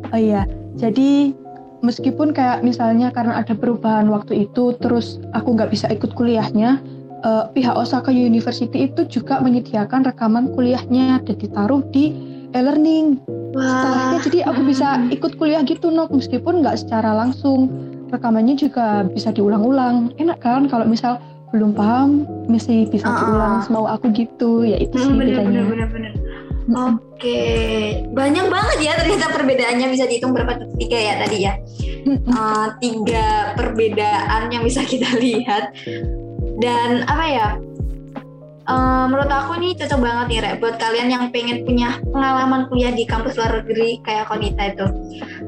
Oh 0.10 0.20
iya, 0.20 0.44
jadi 0.76 1.32
meskipun 1.80 2.30
kayak 2.32 2.62
misalnya 2.62 3.10
karena 3.10 3.38
ada 3.38 3.54
perubahan 3.54 4.10
waktu 4.10 4.44
itu, 4.44 4.74
terus 4.78 5.22
aku 5.32 5.54
nggak 5.54 5.70
bisa 5.70 5.88
ikut 5.88 6.12
kuliahnya, 6.12 6.82
eh, 7.22 7.46
pihak 7.54 7.76
Osaka 7.78 8.10
University 8.10 8.90
itu 8.90 9.06
juga 9.08 9.40
menyediakan 9.40 10.06
rekaman 10.06 10.54
kuliahnya 10.54 11.22
dan 11.24 11.36
ditaruh 11.38 11.82
di 11.90 12.14
e-learning. 12.52 13.22
Setelahnya 13.52 14.18
jadi 14.24 14.40
aku 14.48 14.62
bisa 14.64 14.88
ikut 15.12 15.36
kuliah 15.36 15.64
gitu 15.64 15.92
nok, 15.92 16.12
meskipun 16.12 16.64
nggak 16.64 16.80
secara 16.80 17.12
langsung. 17.16 17.68
Rekamannya 18.12 18.60
juga 18.60 19.08
bisa 19.08 19.32
diulang-ulang. 19.32 20.12
Enak 20.20 20.44
kan 20.44 20.68
kalau 20.68 20.84
misal 20.84 21.20
belum 21.52 21.76
paham, 21.76 22.28
mesti 22.48 22.88
bisa 22.88 23.08
Ah, 23.08 23.16
diulang 23.20 23.54
ah. 23.60 23.64
semau 23.64 23.86
aku 23.88 24.12
gitu. 24.16 24.64
Ya 24.64 24.80
itu 24.80 24.96
sih 25.00 25.12
Hmm, 25.12 25.20
bener, 25.20 25.36
bedanya. 25.44 25.64
bener, 25.68 25.88
bener, 25.88 25.88
bener. 25.92 26.14
Oke, 26.72 27.42
banyak 28.16 28.46
banget 28.48 28.78
ya 28.80 28.92
ternyata 28.96 29.34
perbedaannya 29.36 29.88
bisa 29.92 30.08
dihitung 30.08 30.32
berapa 30.32 30.64
tiga 30.80 30.96
ya 31.00 31.14
tadi 31.20 31.38
ya. 31.44 31.54
Eh, 32.08 32.68
tiga 32.80 33.54
perbedaan 33.60 34.48
yang 34.50 34.64
bisa 34.64 34.82
kita 34.88 35.10
lihat 35.20 35.76
dan 36.62 37.04
apa 37.10 37.26
ya? 37.26 37.50
eh, 38.72 39.06
menurut 39.10 39.32
aku 39.32 39.58
nih 39.58 39.74
cocok 39.76 40.00
banget 40.00 40.26
nih 40.30 40.40
Rek 40.46 40.56
buat 40.62 40.76
kalian 40.78 41.10
yang 41.10 41.24
pengen 41.34 41.66
punya 41.66 41.98
pengalaman 42.14 42.70
kuliah 42.70 42.94
di 42.94 43.04
kampus 43.04 43.36
luar 43.36 43.62
negeri 43.62 44.00
kayak 44.06 44.30
Konita 44.30 44.64
itu. 44.72 44.86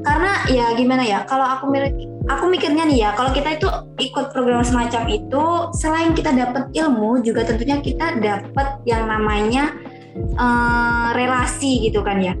Karena 0.02 0.32
ya 0.50 0.66
gimana 0.74 1.02
ya? 1.06 1.22
Kalau 1.24 1.46
aku 1.46 1.70
milik 1.70 1.94
aku 2.26 2.48
mikirnya 2.48 2.84
nih 2.88 2.98
ya, 3.06 3.10
kalau 3.16 3.30
kita 3.32 3.56
itu 3.56 3.68
ikut 4.00 4.32
program 4.32 4.64
semacam 4.64 5.02
itu, 5.12 5.44
selain 5.76 6.12
kita 6.16 6.32
dapat 6.32 6.72
ilmu, 6.72 7.20
juga 7.22 7.44
tentunya 7.44 7.78
kita 7.80 8.18
dapat 8.18 8.82
yang 8.84 9.06
namanya 9.08 9.72
eh, 10.18 11.08
relasi 11.14 11.86
gitu 11.88 12.02
kan 12.02 12.20
ya. 12.20 12.34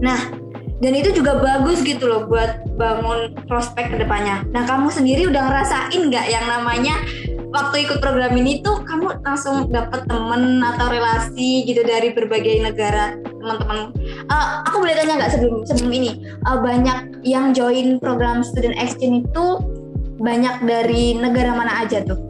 Nah, 0.00 0.32
dan 0.80 0.92
itu 0.96 1.12
juga 1.12 1.36
bagus 1.36 1.84
gitu 1.84 2.08
loh 2.08 2.24
buat 2.24 2.64
bangun 2.80 3.36
prospek 3.44 3.92
ke 3.92 3.96
depannya. 4.00 4.48
Nah, 4.48 4.64
kamu 4.64 4.88
sendiri 4.88 5.28
udah 5.28 5.42
ngerasain 5.44 6.00
nggak 6.08 6.26
yang 6.32 6.48
namanya 6.48 6.96
waktu 7.50 7.86
ikut 7.86 7.98
program 7.98 8.34
ini 8.38 8.62
tuh 8.62 8.82
kamu 8.86 9.20
langsung 9.26 9.66
dapet 9.70 10.06
temen 10.06 10.62
atau 10.62 10.86
relasi 10.90 11.66
gitu 11.66 11.82
dari 11.82 12.14
berbagai 12.14 12.62
negara 12.62 13.18
teman-teman. 13.26 13.90
Eh, 14.30 14.46
aku 14.70 14.82
boleh 14.82 14.94
tanya 14.94 15.18
nggak 15.18 15.32
sebelum 15.34 15.66
sebelum 15.66 15.90
ini 15.90 16.10
eh, 16.26 16.58
banyak 16.58 17.26
yang 17.26 17.50
join 17.50 17.98
program 17.98 18.46
student 18.46 18.78
exchange 18.78 19.26
itu 19.26 19.46
banyak 20.20 20.54
dari 20.68 21.16
negara 21.16 21.56
mana 21.56 21.82
aja 21.82 22.04
tuh? 22.04 22.20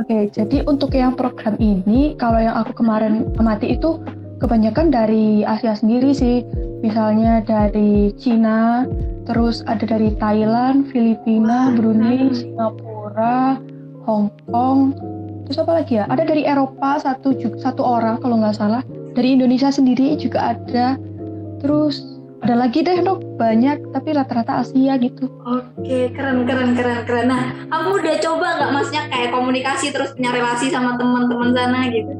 Oke, 0.00 0.32
jadi 0.32 0.64
untuk 0.64 0.96
yang 0.96 1.12
program 1.12 1.60
ini, 1.60 2.16
kalau 2.16 2.40
yang 2.40 2.56
aku 2.56 2.72
kemarin 2.72 3.28
amati 3.36 3.76
itu 3.76 4.00
kebanyakan 4.40 4.88
dari 4.88 5.44
Asia 5.44 5.76
sendiri 5.76 6.10
sih. 6.16 6.40
Misalnya 6.80 7.44
dari 7.44 8.08
Cina, 8.16 8.88
terus 9.28 9.60
ada 9.68 9.84
dari 9.84 10.16
Thailand, 10.16 10.88
Filipina. 10.88 11.76
Brunei, 11.76 12.32
Singapura, 12.32 13.60
Hong 14.10 14.26
Kong, 14.50 14.78
terus 15.46 15.62
apa 15.62 15.78
lagi 15.78 16.02
ya? 16.02 16.04
Ada 16.10 16.26
dari 16.26 16.42
Eropa 16.42 16.98
satu 16.98 17.30
satu 17.62 17.78
orang 17.86 18.18
kalau 18.18 18.42
nggak 18.42 18.58
salah. 18.58 18.82
Dari 19.14 19.38
Indonesia 19.38 19.70
sendiri 19.70 20.18
juga 20.18 20.58
ada. 20.58 20.98
Terus 21.62 22.02
ada 22.42 22.58
lagi 22.58 22.82
deh 22.82 23.06
dok 23.06 23.22
banyak, 23.38 23.94
tapi 23.94 24.10
rata-rata 24.10 24.66
Asia 24.66 24.98
gitu. 24.98 25.30
Oke, 25.46 26.10
keren 26.10 26.42
keren 26.42 26.74
keren 26.74 27.06
keren. 27.06 27.30
Nah, 27.30 27.54
kamu 27.70 28.02
udah 28.02 28.16
coba 28.18 28.46
nggak 28.58 28.70
maksudnya 28.74 29.02
kayak 29.14 29.30
komunikasi 29.30 29.86
terus 29.94 30.10
punya 30.18 30.34
relasi 30.34 30.66
sama 30.74 30.98
teman-teman 30.98 31.54
sana 31.54 31.86
gitu? 31.94 32.10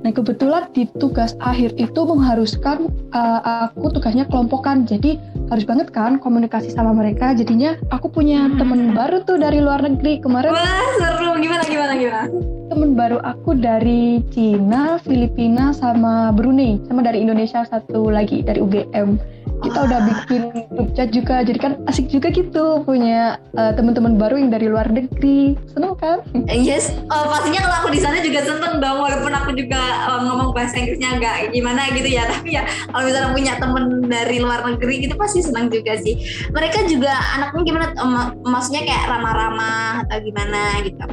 Nah 0.00 0.16
kebetulan 0.16 0.64
di 0.72 0.88
tugas 0.96 1.36
akhir 1.44 1.76
itu 1.76 2.00
mengharuskan 2.08 2.88
uh, 3.12 3.68
aku 3.68 3.92
tugasnya 3.92 4.24
kelompokan, 4.32 4.88
jadi 4.88 5.20
harus 5.50 5.66
banget 5.66 5.90
kan 5.90 6.22
komunikasi 6.22 6.70
sama 6.70 6.94
mereka. 6.94 7.34
Jadinya 7.34 7.74
aku 7.90 8.06
punya 8.08 8.46
Hmm. 8.46 8.56
temen 8.56 8.80
baru 8.94 9.26
tuh 9.26 9.36
dari 9.36 9.58
luar 9.58 9.82
negeri 9.82 10.22
kemarin. 10.22 10.54
Wah, 10.54 10.88
seru. 10.96 11.34
Gimana 11.42 11.62
gimana 11.66 11.92
gimana? 11.98 12.22
Temen 12.70 12.94
baru 12.94 13.18
aku 13.18 13.58
dari 13.58 14.22
Cina, 14.30 15.02
Filipina, 15.02 15.74
sama 15.74 16.30
Brunei, 16.30 16.78
sama 16.86 17.02
dari 17.02 17.18
Indonesia 17.26 17.66
satu 17.66 18.06
lagi 18.08 18.46
dari 18.46 18.62
UGM. 18.62 19.18
Kita 19.60 19.78
udah 19.84 19.98
bikin 20.08 20.42
grup 20.72 20.88
chat 20.96 21.12
juga, 21.12 21.44
jadi 21.44 21.58
kan 21.60 21.72
asik 21.84 22.08
juga 22.08 22.32
gitu 22.32 22.80
punya 22.82 23.36
uh, 23.54 23.72
teman-teman 23.76 24.16
baru 24.16 24.40
yang 24.40 24.50
dari 24.50 24.72
luar 24.72 24.88
negeri. 24.88 25.54
Seneng 25.68 25.94
kan? 26.00 26.24
Yes, 26.48 26.96
oh, 27.12 27.28
pastinya 27.28 27.68
kalau 27.68 27.76
aku 27.84 27.88
di 27.92 28.00
sana 28.00 28.24
juga 28.24 28.40
seneng 28.40 28.80
dong 28.80 28.98
walaupun 29.04 29.32
aku 29.32 29.50
juga 29.52 29.80
eh, 30.08 30.20
ngomong 30.24 30.50
bahasa 30.56 30.80
Inggrisnya 30.80 31.20
agak 31.20 31.52
gimana 31.52 31.92
gitu 31.92 32.08
ya 32.08 32.24
tapi 32.32 32.56
ya 32.56 32.62
kalau 32.90 33.04
misalnya 33.06 33.30
punya 33.36 33.52
temen 33.60 33.84
dari 34.08 34.36
luar 34.40 34.60
negeri 34.64 34.94
gitu 35.06 35.14
pasti 35.14 35.44
senang 35.44 35.68
juga 35.68 36.00
sih 36.00 36.16
mereka 36.50 36.82
juga 36.88 37.12
anaknya 37.36 37.62
gimana 37.66 37.86
mak- 38.00 38.36
maksudnya 38.42 38.82
kayak 38.88 39.04
ramah-ramah 39.12 40.06
atau 40.06 40.16
gimana 40.24 40.60
gitu 40.82 41.04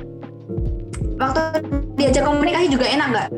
waktu 1.18 1.42
diajak 1.98 2.24
komunikasi 2.24 2.68
juga 2.70 2.86
enak 2.86 3.08
nggak? 3.10 3.30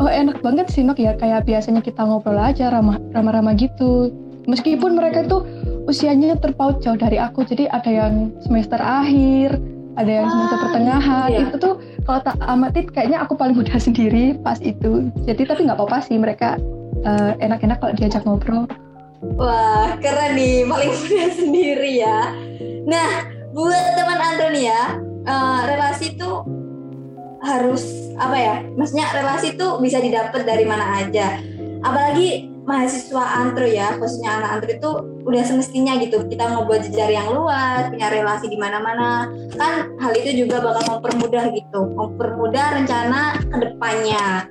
Oh 0.00 0.10
enak 0.10 0.38
banget 0.44 0.66
sih 0.72 0.84
Nok 0.84 0.98
ya 1.00 1.12
kayak 1.16 1.48
biasanya 1.48 1.80
kita 1.80 2.04
ngobrol 2.04 2.36
aja 2.36 2.68
ramah 2.68 3.00
ramah-ramah 3.16 3.56
gitu. 3.56 4.12
Meskipun 4.44 4.98
mereka 4.98 5.22
itu 5.22 5.38
usianya 5.86 6.34
terpaut 6.38 6.82
jauh 6.82 6.98
dari 6.98 7.18
aku, 7.18 7.46
jadi 7.46 7.70
ada 7.70 7.90
yang 7.90 8.14
semester 8.42 8.78
akhir, 8.78 9.58
ada 9.94 10.10
yang 10.10 10.26
semester 10.30 10.56
Ah, 10.58 10.62
pertengahan. 10.66 11.28
iya. 11.30 11.40
Itu 11.46 11.56
tuh 11.58 11.74
kalau 12.02 12.20
tak 12.24 12.36
amatin 12.42 12.84
kayaknya 12.90 13.18
aku 13.22 13.34
paling 13.38 13.54
muda 13.54 13.76
sendiri 13.86 14.34
pas 14.40 14.58
itu. 14.58 15.10
Jadi 15.26 15.42
tapi 15.46 15.66
nggak 15.66 15.78
apa-apa 15.78 15.98
sih 16.02 16.16
mereka 16.18 16.58
eh, 17.02 17.32
enak-enak 17.38 17.78
kalau 17.78 17.92
diajak 17.94 18.22
ngobrol. 18.26 18.66
Wah 19.38 19.94
keren 20.02 20.34
nih 20.34 20.66
paling 20.66 20.90
muda 20.90 21.26
sendiri 21.40 21.92
ya. 22.02 22.34
Nah 22.88 23.10
buat 23.52 23.94
teman 23.94 24.18
Andron 24.18 24.56
ya 24.56 24.96
eh, 25.22 25.60
relasi 25.70 26.16
itu 26.16 26.30
harus 27.42 27.82
apa 28.16 28.36
ya 28.38 28.54
maksudnya 28.78 29.10
relasi 29.18 29.58
tuh 29.58 29.82
bisa 29.82 29.98
didapat 29.98 30.46
dari 30.46 30.62
mana 30.62 31.02
aja 31.02 31.42
apalagi 31.82 32.51
mahasiswa 32.62 33.24
antro 33.42 33.66
ya 33.66 33.98
khususnya 33.98 34.38
anak 34.38 34.50
antro 34.58 34.70
itu 34.72 34.90
udah 35.26 35.42
semestinya 35.46 35.98
gitu. 36.02 36.26
Kita 36.26 36.44
ngebuat 36.50 36.80
jejar 36.90 37.10
yang 37.10 37.34
luas 37.34 37.90
punya 37.90 38.08
relasi 38.10 38.46
di 38.50 38.58
mana-mana. 38.58 39.30
Kan 39.54 39.92
hal 40.02 40.12
itu 40.18 40.46
juga 40.46 40.62
bakal 40.62 40.98
mempermudah 40.98 41.50
gitu 41.54 41.80
mempermudah 41.94 42.66
rencana 42.78 43.38
ke 43.38 43.56
depannya 43.62 44.46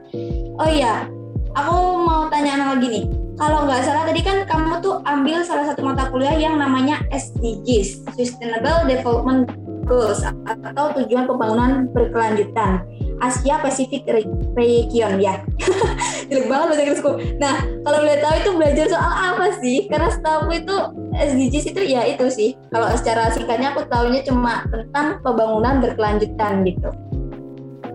oh 0.60 0.69
iya 0.69 1.08
aku 1.56 1.76
mau 2.06 2.28
tanya 2.32 2.76
lagi 2.76 2.88
nih 2.88 3.06
kalau 3.39 3.65
nggak 3.65 3.82
salah 3.82 4.06
tadi 4.06 4.21
kan 4.21 4.45
kamu 4.45 4.80
tuh 4.84 5.02
ambil 5.08 5.41
salah 5.41 5.65
satu 5.74 5.82
mata 5.82 6.08
kuliah 6.13 6.36
yang 6.38 6.62
namanya 6.62 7.02
SDGs 7.10 8.06
Sustainable 8.13 8.86
Development 8.86 9.50
Goals 9.89 10.21
atau 10.45 10.93
tujuan 11.02 11.26
pembangunan 11.26 11.89
berkelanjutan 11.91 12.86
Asia 13.21 13.62
Pacific 13.62 14.03
Region 14.57 15.21
ya. 15.21 15.45
Jelek 16.29 16.47
banget 16.49 16.65
bahasa 16.73 16.81
Inggrisku. 16.81 17.12
Nah, 17.38 17.55
kalau 17.86 17.97
boleh 18.01 18.17
tahu 18.19 18.34
itu 18.41 18.51
belajar 18.57 18.86
soal 18.89 19.13
apa 19.13 19.45
sih? 19.62 19.86
Karena 19.88 20.10
setahu 20.10 20.49
itu 20.49 20.75
SDGs 21.13 21.65
itu 21.75 21.81
ya 21.86 22.01
itu 22.10 22.25
sih. 22.34 22.49
Kalau 22.73 22.89
secara 22.97 23.29
singkatnya 23.31 23.77
aku 23.77 23.86
tahunya 23.86 24.25
cuma 24.25 24.65
tentang 24.73 25.21
pembangunan 25.21 25.79
berkelanjutan 25.79 26.65
gitu. 26.65 26.89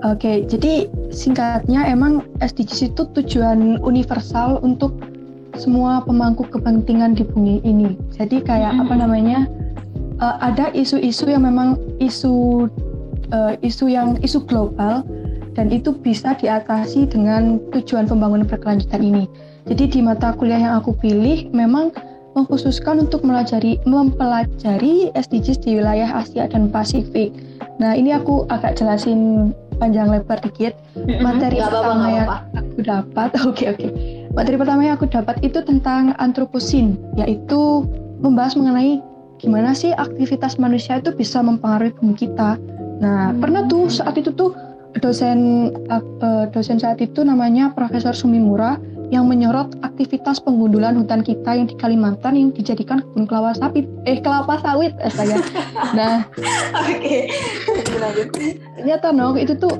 Oke, 0.04 0.44
jadi 0.46 0.86
singkatnya 1.10 1.88
emang 1.88 2.22
SDGs 2.44 2.94
itu 2.94 3.02
tujuan 3.16 3.80
universal 3.82 4.60
untuk 4.60 4.94
semua 5.56 6.04
pemangku 6.04 6.44
kepentingan 6.46 7.16
di 7.16 7.24
bumi 7.24 7.64
ini. 7.64 7.96
Jadi 8.12 8.44
kayak 8.44 8.76
hmm. 8.76 8.82
apa 8.86 8.94
namanya? 8.94 9.40
Uh, 10.16 10.36
ada 10.40 10.72
isu-isu 10.72 11.28
yang 11.28 11.44
memang 11.44 11.76
isu 12.00 12.68
uh, 13.32 13.54
isu 13.64 13.90
yang 13.90 14.18
isu 14.22 14.44
global 14.44 15.06
dan 15.56 15.72
itu 15.72 15.96
bisa 15.96 16.36
diatasi 16.36 17.08
dengan 17.08 17.58
tujuan 17.72 18.04
pembangunan 18.04 18.44
berkelanjutan 18.44 19.00
ini. 19.00 19.24
Jadi 19.66 19.98
di 19.98 20.00
mata 20.04 20.36
kuliah 20.36 20.60
yang 20.60 20.74
aku 20.78 20.94
pilih 20.94 21.48
memang 21.50 21.90
mengkhususkan 22.36 23.08
untuk 23.08 23.24
mempelajari 23.24 23.80
mempelajari 23.88 25.10
SDGs 25.16 25.58
di 25.64 25.80
wilayah 25.80 26.20
Asia 26.20 26.44
dan 26.46 26.68
Pasifik. 26.68 27.32
Nah 27.80 27.96
ini 27.96 28.12
aku 28.12 28.44
agak 28.52 28.76
jelasin 28.76 29.50
panjang 29.80 30.12
lebar 30.12 30.38
dikit. 30.44 30.76
Materi 31.24 31.58
Gak 31.58 31.72
pertama 31.72 32.04
apa-apa, 32.04 32.12
yang 32.12 32.28
aku 32.60 32.78
dapat, 32.84 33.28
oke 33.48 33.56
okay, 33.56 33.66
oke. 33.72 33.78
Okay. 33.80 33.90
Materi 34.36 34.56
pertama 34.60 34.80
yang 34.84 34.94
aku 35.00 35.08
dapat 35.08 35.36
itu 35.40 35.58
tentang 35.64 36.12
antroposin, 36.20 37.00
yaitu 37.16 37.88
membahas 38.20 38.52
mengenai 38.56 39.00
gimana 39.40 39.72
sih 39.76 39.92
aktivitas 39.96 40.56
manusia 40.56 41.00
itu 41.00 41.12
bisa 41.12 41.44
mempengaruhi 41.44 41.92
bumi 41.96 42.16
kita 42.16 42.56
Nah, 43.00 43.32
hmm. 43.32 43.40
pernah 43.40 43.62
tuh 43.68 43.92
saat 43.92 44.16
itu 44.16 44.32
tuh 44.32 44.56
dosen 44.96 45.70
uh, 45.92 46.48
dosen 46.48 46.80
saat 46.80 47.00
itu 47.04 47.20
namanya 47.20 47.72
Profesor 47.76 48.16
Sumimura 48.16 48.80
yang 49.14 49.30
menyorot 49.30 49.78
aktivitas 49.86 50.42
penggundulan 50.42 50.98
hutan 50.98 51.22
kita 51.22 51.54
yang 51.54 51.70
di 51.70 51.78
Kalimantan 51.78 52.34
yang 52.34 52.50
dijadikan 52.50 53.06
kebun 53.06 53.30
kelapa 53.30 53.54
sawit 53.54 53.86
eh 54.02 54.18
kelapa 54.18 54.58
sawit 54.58 54.96
eh 54.98 55.12
saya. 55.12 55.38
nah, 55.98 56.26
oke. 56.74 57.18
Ternyata 58.82 59.14
no, 59.14 59.38
itu 59.38 59.54
tuh 59.54 59.70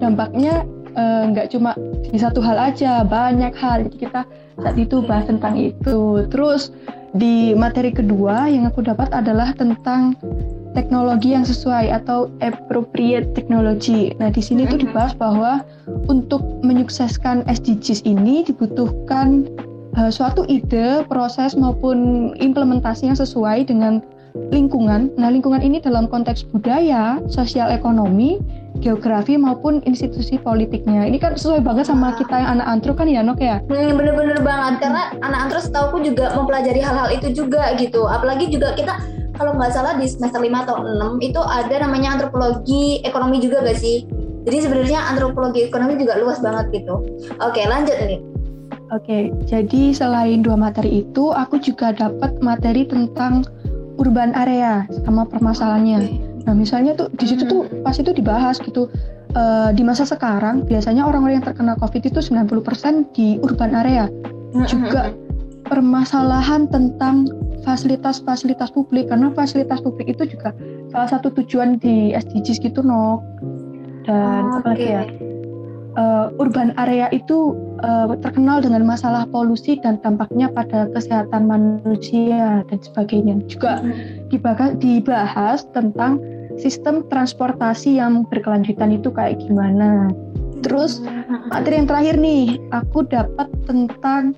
dampaknya 0.00 0.64
eh, 0.96 1.22
nggak 1.28 1.46
uh, 1.46 1.50
cuma 1.52 1.70
di 2.08 2.16
satu 2.16 2.40
hal 2.40 2.56
aja, 2.56 3.04
banyak 3.04 3.52
hal. 3.52 3.84
Jadi 3.84 3.96
kita 4.00 4.24
saat 4.56 4.76
itu 4.80 5.04
bahas 5.04 5.28
tentang 5.28 5.60
itu. 5.60 6.24
Terus 6.32 6.72
di 7.12 7.52
materi 7.52 7.92
kedua 7.92 8.48
yang 8.48 8.64
aku 8.64 8.80
dapat 8.80 9.12
adalah 9.12 9.52
tentang 9.52 10.16
teknologi 10.72 11.34
yang 11.34 11.42
sesuai 11.42 11.90
atau 11.90 12.30
appropriate 12.42 13.34
technology. 13.34 14.14
Nah, 14.22 14.30
di 14.30 14.42
sini 14.42 14.66
tuh 14.66 14.78
mm-hmm. 14.78 14.90
dibahas 14.90 15.12
bahwa 15.18 15.66
untuk 16.06 16.42
menyukseskan 16.62 17.42
SDGs 17.50 18.06
ini 18.06 18.46
dibutuhkan 18.46 19.50
uh, 19.98 20.10
suatu 20.10 20.46
ide, 20.46 21.02
proses 21.10 21.58
maupun 21.58 22.30
implementasi 22.38 23.10
yang 23.10 23.18
sesuai 23.18 23.66
dengan 23.66 24.02
lingkungan. 24.54 25.10
Nah, 25.18 25.30
lingkungan 25.34 25.58
ini 25.58 25.82
dalam 25.82 26.06
konteks 26.06 26.46
budaya, 26.54 27.18
sosial 27.26 27.66
ekonomi, 27.74 28.38
geografi 28.78 29.34
maupun 29.34 29.82
institusi 29.82 30.38
politiknya. 30.38 31.02
Ini 31.02 31.18
kan 31.18 31.34
sesuai 31.34 31.66
banget 31.66 31.90
sama 31.90 32.14
kita 32.14 32.38
yang 32.38 32.58
anak 32.58 32.66
antro 32.70 32.94
kan 32.94 33.10
ya, 33.10 33.26
Nok 33.26 33.42
ya? 33.42 33.58
Hmm, 33.66 33.98
bener-bener 33.98 34.38
banget 34.38 34.86
karena 34.86 35.02
anak 35.26 35.50
antro 35.50 35.58
setahu 35.58 35.98
juga 35.98 36.30
mempelajari 36.38 36.78
hal-hal 36.78 37.10
itu 37.10 37.34
juga 37.34 37.74
gitu. 37.74 38.06
Apalagi 38.06 38.46
juga 38.54 38.78
kita 38.78 39.02
kalau 39.40 39.56
nggak 39.56 39.72
salah 39.72 39.96
di 39.96 40.04
semester 40.04 40.36
5 40.36 40.52
atau 40.68 40.84
6 40.84 41.24
itu 41.24 41.40
ada 41.40 41.74
namanya 41.80 42.20
antropologi 42.20 43.00
ekonomi 43.08 43.40
juga 43.40 43.64
gak 43.64 43.80
sih? 43.80 44.04
Jadi 44.44 44.68
sebenarnya 44.68 45.00
antropologi 45.08 45.64
ekonomi 45.64 45.96
juga 45.96 46.20
luas 46.20 46.44
banget 46.44 46.68
gitu. 46.76 47.00
Oke, 47.40 47.64
lanjut 47.64 47.96
nih. 48.04 48.20
Oke, 48.92 49.32
jadi 49.48 49.96
selain 49.96 50.44
dua 50.44 50.60
materi 50.60 51.06
itu, 51.06 51.32
aku 51.32 51.56
juga 51.56 51.96
dapat 51.96 52.36
materi 52.44 52.84
tentang 52.84 53.48
urban 53.96 54.36
area 54.36 54.84
sama 55.06 55.24
permasalahannya. 55.24 56.00
Okay. 56.04 56.20
Nah, 56.44 56.54
misalnya 56.56 56.92
tuh 56.98 57.08
di 57.14 57.24
situ 57.28 57.48
tuh 57.48 57.64
hmm. 57.64 57.80
pas 57.80 57.96
itu 57.96 58.12
dibahas 58.12 58.60
gitu. 58.60 58.92
Uh, 59.30 59.70
di 59.70 59.86
masa 59.86 60.02
sekarang 60.02 60.66
biasanya 60.66 61.06
orang-orang 61.06 61.38
yang 61.38 61.46
terkena 61.46 61.78
COVID 61.78 62.02
itu 62.02 62.18
90% 62.18 63.14
di 63.14 63.38
urban 63.46 63.78
area. 63.78 64.10
Hmm, 64.50 64.66
juga 64.66 65.14
hmm, 65.14 65.29
permasalahan 65.70 66.66
tentang 66.68 67.30
fasilitas-fasilitas 67.62 68.74
publik 68.74 69.06
karena 69.06 69.30
fasilitas 69.30 69.78
publik 69.80 70.10
itu 70.10 70.34
juga 70.36 70.50
salah 70.90 71.08
satu 71.08 71.30
tujuan 71.38 71.78
di 71.78 72.10
SDGs 72.10 72.58
gitu 72.58 72.82
no 72.82 73.22
dan 74.02 74.50
oh, 74.50 74.58
apa 74.58 74.74
lagi 74.74 74.86
ya 74.90 75.02
uh, 75.96 76.30
urban 76.38 76.74
area 76.78 77.08
itu 77.10 77.56
uh, 77.82 78.12
terkenal 78.20 78.62
dengan 78.62 78.84
masalah 78.86 79.26
polusi 79.30 79.80
dan 79.80 79.98
dampaknya 80.02 80.50
pada 80.52 80.86
kesehatan 80.92 81.48
manusia 81.48 82.62
dan 82.68 82.78
sebagainya. 82.78 83.40
Juga 83.48 83.80
hmm. 83.80 84.30
dibahas, 84.30 84.70
dibahas 84.78 85.58
tentang 85.72 86.20
sistem 86.60 87.06
transportasi 87.08 87.98
yang 87.98 88.28
berkelanjutan 88.28 88.94
itu 88.94 89.08
kayak 89.10 89.40
gimana. 89.40 90.12
Terus 90.60 91.00
materi 91.50 91.74
yang 91.78 91.88
terakhir 91.88 92.14
nih, 92.18 92.58
aku 92.74 93.06
dapat 93.06 93.46
tentang 93.64 94.34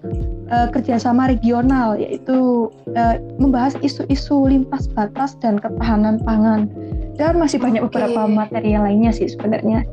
uh, 0.52 0.68
kerjasama 0.68 1.32
regional, 1.32 1.96
yaitu 1.96 2.68
uh, 2.94 3.16
membahas 3.40 3.74
isu-isu 3.80 4.46
lintas 4.46 4.88
batas 4.92 5.34
dan 5.40 5.56
ketahanan 5.56 6.20
pangan. 6.22 6.68
Dan 7.16 7.40
masih 7.40 7.60
banyak 7.60 7.84
okay. 7.84 8.04
beberapa 8.04 8.28
materi 8.28 8.76
yang 8.76 8.84
lainnya 8.84 9.12
sih 9.12 9.28
sebenarnya. 9.28 9.84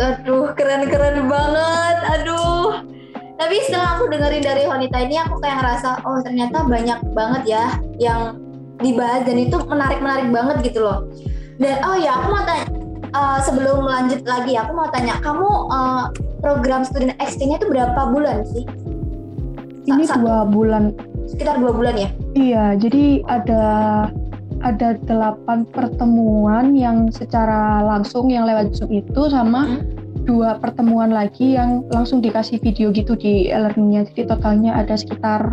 Aduh, 0.00 0.52
keren-keren 0.56 1.28
banget. 1.28 1.96
Aduh. 2.18 2.82
Tapi 3.34 3.56
setelah 3.66 3.98
aku 3.98 4.10
dengerin 4.14 4.44
dari 4.46 4.64
wanita 4.64 4.96
ini, 5.04 5.18
aku 5.18 5.42
kayak 5.42 5.58
ngerasa, 5.60 6.06
oh 6.06 6.22
ternyata 6.22 6.62
banyak 6.64 6.98
banget 7.12 7.42
ya 7.50 7.64
yang 7.98 8.38
dibahas 8.78 9.26
dan 9.26 9.36
itu 9.38 9.56
menarik-menarik 9.66 10.28
banget 10.30 10.56
gitu 10.70 10.86
loh. 10.86 11.10
Dan 11.58 11.78
oh 11.86 11.98
ya, 11.98 12.14
aku 12.18 12.26
mau 12.30 12.42
tanya, 12.46 12.66
uh, 13.14 13.38
sebelum 13.40 13.86
lanjut 13.86 14.26
lagi 14.26 14.58
aku 14.58 14.74
mau 14.74 14.90
tanya 14.90 15.16
kamu 15.22 15.48
uh, 15.70 16.10
program 16.42 16.82
student 16.84 17.14
exchange-nya 17.22 17.62
itu 17.62 17.70
berapa 17.70 18.00
bulan 18.10 18.44
sih? 18.50 18.66
Ini 19.88 20.04
Satu. 20.04 20.26
dua 20.26 20.44
bulan. 20.50 20.92
Sekitar 21.30 21.56
dua 21.62 21.72
bulan 21.72 21.94
ya? 21.96 22.08
Iya, 22.36 22.64
jadi 22.76 23.24
ada 23.30 23.64
ada 24.64 24.96
delapan 25.04 25.68
pertemuan 25.68 26.72
yang 26.72 27.12
secara 27.12 27.84
langsung 27.84 28.32
yang 28.32 28.48
lewat 28.48 28.72
Zoom 28.72 28.96
itu 28.96 29.28
sama 29.28 29.68
hmm? 29.68 29.84
dua 30.24 30.56
pertemuan 30.56 31.12
lagi 31.12 31.52
yang 31.52 31.84
langsung 31.92 32.24
dikasih 32.24 32.60
video 32.64 32.88
gitu 32.92 33.12
di 33.16 33.52
e-learningnya. 33.52 34.08
Jadi 34.12 34.24
totalnya 34.28 34.72
ada 34.72 34.96
sekitar 34.96 35.52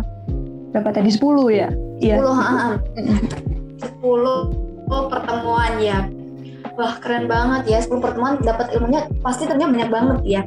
berapa 0.72 0.96
tadi? 0.96 1.12
10 1.12 1.20
ya? 1.52 1.68
Iya. 2.00 2.16
10, 2.24 4.00
10 4.00 5.12
pertemuan 5.12 5.72
ya 5.76 6.08
wah 6.76 6.94
keren 7.00 7.28
banget 7.28 7.62
ya. 7.68 7.78
10 7.80 8.02
pertemuan 8.02 8.40
dapat 8.40 8.72
ilmunya 8.76 9.08
pasti 9.20 9.44
ternyata 9.48 9.72
banyak 9.72 9.90
banget 9.90 10.18
ya. 10.24 10.42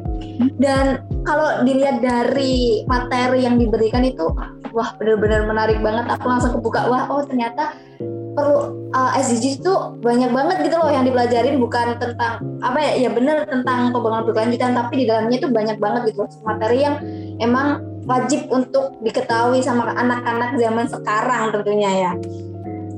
Dan 0.60 1.06
kalau 1.26 1.64
dilihat 1.66 2.02
dari 2.02 2.86
materi 2.86 3.46
yang 3.46 3.58
diberikan 3.58 4.06
itu 4.06 4.30
wah 4.74 4.90
benar-benar 4.98 5.46
menarik 5.48 5.80
banget. 5.82 6.06
Aku 6.18 6.26
langsung 6.28 6.58
kebuka 6.58 6.88
wah 6.90 7.08
oh 7.10 7.24
ternyata 7.26 7.76
perlu 8.36 8.92
uh, 8.92 9.16
SDGs 9.16 9.64
itu 9.64 9.74
banyak 10.04 10.28
banget 10.36 10.58
gitu 10.68 10.76
loh 10.76 10.92
yang 10.92 11.06
dipelajarin. 11.08 11.58
Bukan 11.58 11.98
tentang 11.98 12.44
apa 12.62 12.78
ya 12.82 13.08
ya 13.08 13.10
benar 13.14 13.46
tentang 13.48 13.94
pembangunan 13.96 14.26
berkelanjutan 14.28 14.76
tapi 14.76 15.04
di 15.04 15.06
dalamnya 15.08 15.38
itu 15.40 15.50
banyak 15.50 15.78
banget 15.80 16.14
gitu 16.14 16.26
loh. 16.26 16.32
Materi 16.44 16.78
yang 16.84 16.96
emang 17.40 17.96
wajib 18.06 18.46
untuk 18.54 19.02
diketahui 19.02 19.66
sama 19.66 19.90
anak-anak 19.98 20.62
zaman 20.62 20.86
sekarang 20.86 21.50
tentunya 21.50 21.92
ya 22.06 22.12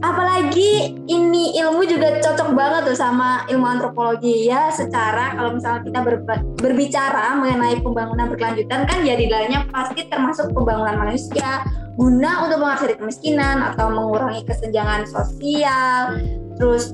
apalagi 0.02 0.94
ini 1.10 1.58
ilmu 1.58 1.82
juga 1.90 2.22
cocok 2.22 2.54
banget 2.54 2.94
tuh 2.94 2.98
sama 2.98 3.46
ilmu 3.50 3.66
antropologi. 3.66 4.46
Ya 4.46 4.70
secara 4.70 5.34
kalau 5.34 5.58
misalnya 5.58 5.82
kita 5.86 6.00
ber, 6.06 6.16
berbicara 6.62 7.38
mengenai 7.38 7.82
pembangunan 7.82 8.30
berkelanjutan 8.30 8.86
kan 8.86 9.00
ya 9.02 9.18
di 9.18 9.26
dalamnya 9.26 9.66
pasti 9.74 10.06
termasuk 10.06 10.54
pembangunan 10.54 10.98
manusia. 11.02 11.66
Guna 11.98 12.46
untuk 12.46 12.62
mengatasi 12.62 13.02
kemiskinan 13.02 13.74
atau 13.74 13.90
mengurangi 13.90 14.46
kesenjangan 14.46 15.10
sosial 15.10 16.22
terus 16.62 16.94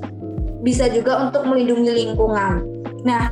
bisa 0.64 0.88
juga 0.88 1.28
untuk 1.28 1.44
melindungi 1.44 1.92
lingkungan. 1.92 2.64
Nah 3.04 3.28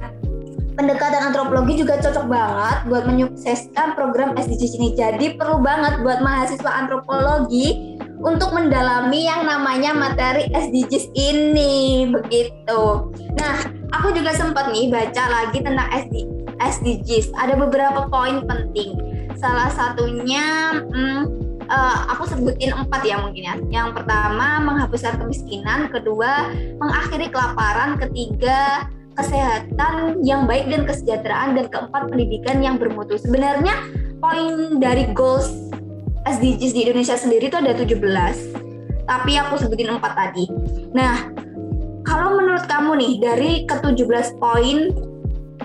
pendekatan 0.77 1.33
antropologi 1.33 1.81
juga 1.81 1.97
cocok 2.01 2.27
banget 2.29 2.77
buat 2.89 3.05
menyukseskan 3.09 3.97
program 3.97 4.37
SDGs 4.37 4.77
ini. 4.77 4.93
Jadi 4.93 5.41
perlu 5.41 5.65
banget 5.65 6.05
buat 6.05 6.21
mahasiswa 6.21 6.69
antropologi 6.69 7.97
untuk 8.23 8.55
mendalami 8.55 9.27
yang 9.27 9.43
namanya 9.45 9.91
materi 9.93 10.47
SDGs 10.55 11.11
ini 11.19 12.07
begitu. 12.09 13.11
Nah, 13.35 13.57
aku 13.91 14.15
juga 14.15 14.31
sempat 14.33 14.71
nih 14.71 14.89
baca 14.89 15.25
lagi 15.27 15.59
tentang 15.59 15.91
SD, 15.91 16.31
SDGs. 16.63 17.35
Ada 17.35 17.59
beberapa 17.59 18.07
poin 18.07 18.47
penting. 18.47 18.95
Salah 19.35 19.69
satunya 19.75 20.79
hmm, 20.79 21.23
uh, 21.67 21.97
aku 22.15 22.31
sebutin 22.31 22.71
empat 22.71 23.03
ya 23.03 23.19
mungkin 23.19 23.43
ya. 23.43 23.55
Yang 23.83 24.03
pertama 24.03 24.63
menghapuskan 24.63 25.19
kemiskinan, 25.19 25.91
kedua 25.91 26.47
mengakhiri 26.79 27.27
kelaparan, 27.27 27.99
ketiga 27.99 28.87
kesehatan 29.13 30.25
yang 30.25 30.49
baik 30.49 30.73
dan 30.73 30.89
kesejahteraan 30.89 31.53
dan 31.53 31.69
keempat 31.69 32.09
pendidikan 32.09 32.65
yang 32.65 32.81
bermutu. 32.81 33.21
Sebenarnya 33.21 33.77
poin 34.25 34.81
dari 34.81 35.11
goals 35.13 35.53
SDGs 36.23 36.73
di 36.75 36.81
Indonesia 36.87 37.19
sendiri 37.19 37.51
itu 37.51 37.59
ada 37.59 37.75
17 37.75 38.63
tapi 39.07 39.37
aku 39.39 39.59
sebutin 39.59 39.93
empat 39.93 40.13
tadi. 40.15 40.47
Nah, 40.95 41.31
kalau 42.07 42.39
menurut 42.39 42.65
kamu 42.67 42.99
nih 42.99 43.13
dari 43.21 43.51
ke-17 43.67 44.39
poin 44.39 44.91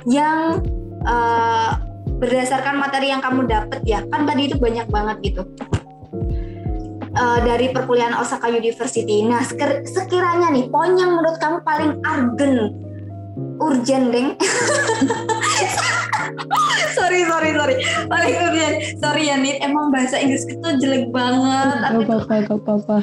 yang 0.09 0.61
uh, 1.05 1.77
berdasarkan 2.17 2.81
materi 2.81 3.13
yang 3.13 3.21
kamu 3.21 3.45
dapat 3.45 3.81
ya, 3.85 4.01
kan 4.09 4.25
tadi 4.25 4.49
itu 4.49 4.57
banyak 4.57 4.87
banget 4.89 5.17
gitu. 5.33 5.41
Uh, 7.17 7.41
dari 7.41 7.73
perkuliahan 7.73 8.13
Osaka 8.13 8.45
University. 8.45 9.25
Nah, 9.25 9.41
sekiranya 9.85 10.53
nih 10.53 10.69
poin 10.69 10.93
yang 10.93 11.17
menurut 11.17 11.41
kamu 11.41 11.65
paling 11.65 11.97
argen 12.05 12.53
urgent 13.61 14.11
deng. 14.13 14.27
Sorry 16.97 17.23
sorry 17.29 17.49
sorry. 17.55 17.75
Paling 18.09 18.35
urgent 18.35 18.75
sorry 18.99 19.29
ya 19.29 19.37
Nit. 19.37 19.61
Emang 19.61 19.93
bahasa 19.93 20.17
Inggris 20.19 20.43
itu 20.49 20.67
jelek 20.81 21.13
banget. 21.13 21.77
Gak 21.81 22.03
apa-apa 22.03 22.33
gak 22.45 22.59
apa-apa. 22.61 22.95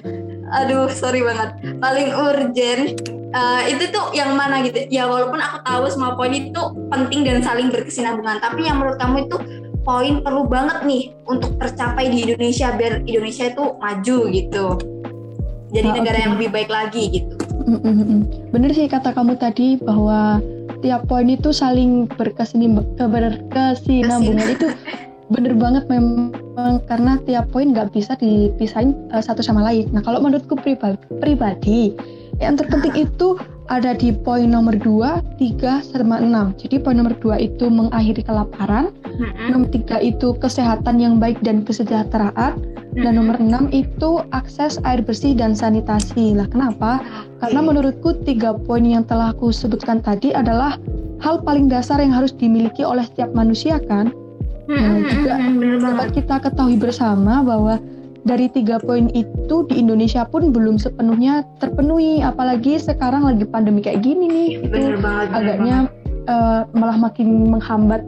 Aduh 0.61 0.91
sorry 0.91 1.25
banget. 1.25 1.57
Paling 1.79 2.09
urgent 2.13 3.01
uh, 3.33 3.63
itu 3.65 3.91
tuh 3.95 4.13
yang 4.13 4.35
mana 4.35 4.63
gitu? 4.67 4.87
Ya 4.91 5.09
walaupun 5.09 5.41
aku 5.41 5.59
tahu 5.63 5.85
semua 5.89 6.19
poin 6.19 6.35
itu 6.35 6.63
penting 6.91 7.25
dan 7.27 7.41
saling 7.41 7.71
berkesinambungan. 7.71 8.43
Tapi 8.43 8.67
yang 8.67 8.83
menurut 8.83 8.99
kamu 8.99 9.31
itu 9.31 9.37
poin 9.85 10.21
perlu 10.21 10.49
banget 10.49 10.85
nih 10.85 11.13
untuk 11.29 11.57
tercapai 11.61 12.11
di 12.11 12.29
Indonesia 12.29 12.73
biar 12.75 13.05
Indonesia 13.07 13.45
itu 13.51 13.65
maju 13.79 14.19
gitu. 14.31 14.67
Jadi 15.75 15.89
nah, 15.91 15.95
negara 15.99 16.17
okay. 16.19 16.23
yang 16.23 16.33
lebih 16.39 16.49
baik 16.55 16.71
lagi 16.71 17.03
gitu 17.11 17.34
Bener 18.53 18.71
sih 18.77 18.89
kata 18.89 19.13
kamu 19.17 19.37
tadi 19.41 19.81
bahwa 19.81 20.41
tiap 20.85 21.09
poin 21.09 21.25
itu 21.33 21.49
saling 21.49 22.05
berkesinambungan 22.13 24.49
itu 24.53 24.69
bener 25.33 25.57
banget 25.57 25.89
memang 25.89 26.37
karena 26.85 27.17
tiap 27.25 27.49
poin 27.49 27.73
nggak 27.73 27.97
bisa 27.97 28.13
dipisahin 28.21 28.93
uh, 29.11 29.25
satu 29.25 29.41
sama 29.41 29.65
lain. 29.65 29.89
Nah 29.97 30.05
kalau 30.05 30.21
menurutku 30.21 30.61
pribadi, 30.61 31.01
pribadi 31.25 31.97
yang 32.43 32.59
terpenting 32.61 33.09
itu 33.09 33.41
ada 33.73 33.97
di 33.97 34.13
poin 34.13 34.45
nomor 34.45 34.77
2, 34.77 35.41
3, 35.41 35.81
sama 35.81 36.21
6. 36.21 36.61
Jadi 36.61 36.77
poin 36.85 36.97
nomor 37.01 37.17
2 37.17 37.41
itu 37.41 37.73
mengakhiri 37.73 38.21
kelaparan, 38.21 38.93
mm-hmm. 38.93 39.49
nomor 39.49 39.69
3 39.73 40.05
itu 40.05 40.37
kesehatan 40.37 41.01
yang 41.01 41.17
baik 41.17 41.41
dan 41.41 41.65
kesejahteraan, 41.65 42.61
mm-hmm. 42.61 43.01
dan 43.01 43.13
nomor 43.17 43.37
6 43.41 43.73
itu 43.73 44.21
akses 44.37 44.77
air 44.85 45.01
bersih 45.01 45.33
dan 45.33 45.57
sanitasi. 45.57 46.37
Lah 46.37 46.49
kenapa? 46.53 47.01
Karena 47.41 47.61
menurutku 47.65 48.21
tiga 48.29 48.53
poin 48.53 48.85
yang 48.85 49.09
telah 49.09 49.33
aku 49.33 49.49
sebutkan 49.49 50.05
tadi 50.05 50.37
adalah 50.37 50.77
hal 51.25 51.41
paling 51.41 51.73
dasar 51.73 52.05
yang 52.05 52.13
harus 52.13 52.37
dimiliki 52.37 52.85
oleh 52.85 53.05
setiap 53.09 53.33
manusia 53.33 53.81
kan. 53.89 54.13
Nah, 54.65 54.97
juga 55.05 55.37
dapat 55.77 56.09
kita 56.17 56.41
ketahui 56.41 56.81
bersama 56.81 57.45
bahwa 57.45 57.77
dari 58.25 58.49
tiga 58.49 58.81
poin 58.81 59.13
itu 59.13 59.69
di 59.69 59.81
Indonesia 59.81 60.25
pun 60.25 60.51
belum 60.51 60.81
sepenuhnya 60.81 61.45
terpenuhi. 61.61 62.25
Apalagi 62.25 62.81
sekarang 62.81 63.25
lagi 63.25 63.45
pandemi 63.45 63.85
kayak 63.85 64.05
gini 64.05 64.27
nih 64.27 64.49
bener 64.69 64.97
banget, 65.01 65.29
agaknya 65.33 65.77
uh, 66.29 66.65
malah 66.73 66.97
makin 66.97 67.53
menghambat 67.53 68.01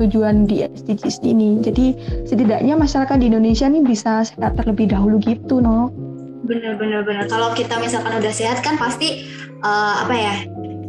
tujuan 0.00 0.48
di 0.48 0.64
SDGs 0.64 1.20
ini. 1.22 1.60
Jadi 1.60 1.94
setidaknya 2.24 2.74
masyarakat 2.74 3.16
di 3.20 3.28
Indonesia 3.28 3.68
nih 3.68 3.84
bisa 3.84 4.24
sehat 4.24 4.56
terlebih 4.56 4.88
dahulu 4.88 5.20
gitu 5.20 5.60
no 5.60 5.92
bener 6.48 6.78
bener 6.80 7.28
kalau 7.28 7.52
kita 7.52 7.76
misalkan 7.76 8.14
udah 8.16 8.32
sehat 8.32 8.64
kan 8.64 8.80
pasti 8.80 9.28
uh, 9.60 10.06
apa 10.06 10.14
ya 10.16 10.34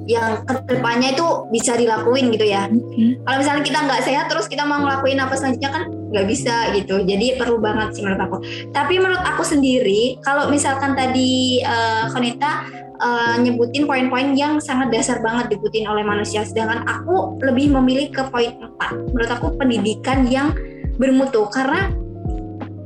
yang 0.09 0.41
ke 0.41 0.55
depannya 0.65 1.13
itu 1.13 1.27
bisa 1.53 1.77
dilakuin 1.77 2.33
gitu 2.33 2.49
ya. 2.49 2.65
Mm-hmm. 2.65 3.29
Kalau 3.29 3.37
misalnya 3.37 3.61
kita 3.61 3.79
nggak 3.85 4.01
sehat 4.01 4.25
terus 4.25 4.49
kita 4.49 4.65
mau 4.65 4.81
ngelakuin 4.81 5.21
apa 5.21 5.37
selanjutnya 5.37 5.69
kan 5.69 5.83
nggak 6.09 6.25
bisa 6.25 6.73
gitu. 6.75 7.01
Jadi 7.05 7.37
perlu 7.37 7.61
banget 7.61 7.95
sih 7.95 8.01
menurut 8.03 8.21
aku. 8.25 8.37
Tapi 8.73 8.97
menurut 8.97 9.23
aku 9.23 9.43
sendiri 9.45 10.17
kalau 10.25 10.49
misalkan 10.49 10.97
tadi 10.97 11.61
uh, 11.63 12.09
Konita 12.09 12.65
uh, 12.99 13.35
nyebutin 13.39 13.85
poin-poin 13.85 14.33
yang 14.33 14.57
sangat 14.59 14.89
dasar 14.93 15.21
banget 15.21 15.55
dibutuhin 15.55 15.87
oleh 15.87 16.01
manusia, 16.03 16.43
sedangkan 16.43 16.83
aku 16.85 17.39
lebih 17.45 17.71
memilih 17.73 18.09
ke 18.11 18.21
poin 18.27 18.57
4. 18.57 19.13
Menurut 19.13 19.31
aku 19.31 19.47
pendidikan 19.55 20.25
yang 20.27 20.53
bermutu 20.99 21.47
karena 21.53 21.93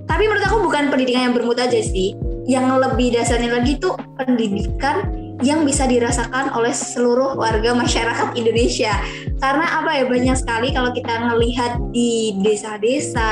tapi 0.03 0.29
menurut 0.29 0.45
aku 0.45 0.57
bukan 0.67 0.93
pendidikan 0.93 1.31
yang 1.31 1.35
bermutu 1.35 1.63
aja 1.63 1.79
sih. 1.79 2.13
Yang 2.43 2.75
lebih 2.75 3.15
dasarnya 3.15 3.55
lagi 3.55 3.79
tuh 3.79 3.95
pendidikan 4.19 5.22
yang 5.43 5.67
bisa 5.67 5.83
dirasakan 5.85 6.55
oleh 6.55 6.71
seluruh 6.71 7.35
warga 7.35 7.75
masyarakat 7.75 8.33
Indonesia. 8.39 8.95
Karena 9.43 9.83
apa 9.83 9.91
ya 9.91 10.07
banyak 10.07 10.37
sekali 10.39 10.71
kalau 10.71 10.95
kita 10.95 11.11
ngelihat 11.11 11.77
di 11.91 12.39
desa-desa 12.39 13.29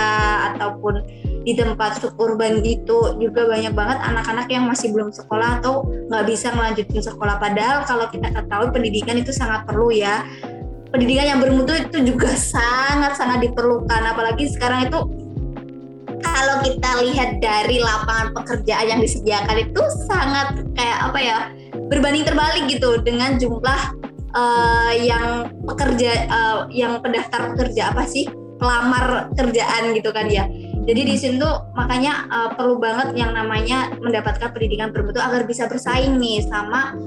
ataupun 0.53 0.99
di 1.41 1.57
tempat 1.57 1.97
suburban 1.97 2.61
gitu 2.61 3.17
juga 3.17 3.49
banyak 3.49 3.73
banget 3.73 3.97
anak-anak 3.97 4.45
yang 4.53 4.69
masih 4.69 4.93
belum 4.93 5.09
sekolah 5.09 5.57
atau 5.63 5.87
nggak 6.11 6.25
bisa 6.29 6.53
melanjutkan 6.53 7.01
sekolah. 7.01 7.41
Padahal 7.41 7.87
kalau 7.87 8.05
kita 8.11 8.29
ketahui 8.29 8.69
pendidikan 8.69 9.15
itu 9.17 9.31
sangat 9.33 9.65
perlu 9.65 9.89
ya. 9.89 10.27
Pendidikan 10.91 11.23
yang 11.23 11.39
bermutu 11.39 11.71
itu 11.71 12.03
juga 12.03 12.35
sangat-sangat 12.35 13.47
diperlukan. 13.47 14.01
Apalagi 14.11 14.51
sekarang 14.51 14.91
itu 14.91 14.99
kalau 16.19 16.55
kita 16.61 16.91
lihat 17.07 17.29
dari 17.39 17.79
lapangan 17.81 18.35
pekerjaan 18.35 18.85
yang 18.91 18.99
disediakan 19.01 19.57
itu 19.71 19.81
sangat 20.05 20.61
kayak 20.75 20.99
apa 21.09 21.19
ya 21.19 21.37
berbanding 21.91 22.23
terbalik 22.23 22.71
gitu 22.71 23.03
dengan 23.03 23.35
jumlah 23.35 23.81
uh, 24.31 24.95
yang 24.95 25.51
pekerja 25.67 26.31
uh, 26.31 26.59
yang 26.71 27.03
pendaftar 27.03 27.51
pekerja 27.51 27.91
apa 27.91 28.07
sih 28.07 28.31
pelamar 28.55 29.27
kerjaan 29.35 29.91
gitu 29.91 30.15
kan 30.15 30.31
ya. 30.31 30.47
Jadi 30.81 31.01
di 31.05 31.15
situ 31.19 31.45
makanya 31.77 32.25
uh, 32.31 32.49
perlu 32.55 32.79
banget 32.81 33.13
yang 33.13 33.35
namanya 33.35 33.91
mendapatkan 34.01 34.49
pendidikan 34.49 34.89
bermutu 34.89 35.19
agar 35.21 35.45
bisa 35.45 35.69
bersaing 35.69 36.17
nih 36.17 36.41
sama 36.47 36.97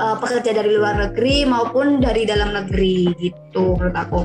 uh, 0.00 0.16
pekerja 0.18 0.56
dari 0.56 0.74
luar 0.74 0.96
negeri 0.96 1.44
maupun 1.46 2.00
dari 2.00 2.24
dalam 2.24 2.56
negeri 2.56 3.12
gitu 3.20 3.76
menurut 3.78 3.94
aku. 3.94 4.20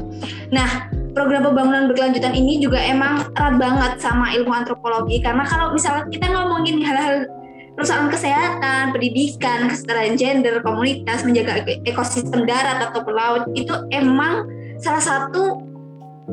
Nah, 0.50 0.90
program 1.14 1.46
pembangunan 1.52 1.86
berkelanjutan 1.92 2.34
ini 2.34 2.64
juga 2.64 2.80
emang 2.80 3.28
erat 3.36 3.56
banget 3.60 3.94
sama 4.02 4.34
ilmu 4.34 4.54
antropologi 4.56 5.20
karena 5.22 5.44
kalau 5.46 5.76
misalnya 5.76 6.08
kita 6.10 6.32
ngomongin 6.32 6.82
hal-hal 6.82 7.28
persoalan 7.76 8.08
kesehatan, 8.10 8.96
pendidikan, 8.96 9.68
kesetaraan 9.68 10.16
gender, 10.16 10.64
komunitas, 10.64 11.28
menjaga 11.28 11.68
ekosistem 11.84 12.48
darat 12.48 12.80
atau 12.80 13.04
laut 13.12 13.44
itu 13.54 13.72
emang 13.92 14.48
salah 14.80 15.04
satu 15.04 15.60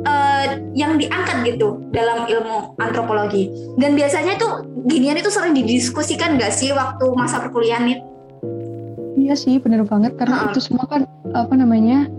uh, 0.07 0.47
yang 0.73 0.97
diangkat 0.97 1.55
gitu 1.55 1.83
dalam 1.91 2.31
ilmu 2.31 2.79
antropologi. 2.79 3.51
Dan 3.77 3.99
biasanya 3.99 4.39
tuh 4.39 4.67
ginian 4.87 5.19
itu 5.19 5.29
sering 5.29 5.53
didiskusikan 5.53 6.39
gak 6.39 6.55
sih 6.55 6.71
waktu 6.73 7.05
masa 7.15 7.43
perkuliahan 7.43 7.91
itu? 7.91 8.05
Iya 9.23 9.35
sih, 9.39 9.59
bener 9.63 9.87
banget 9.87 10.19
karena 10.19 10.47
uh. 10.47 10.51
itu 10.51 10.59
semua 10.63 10.87
kan 10.89 11.07
apa 11.35 11.55
namanya 11.55 12.11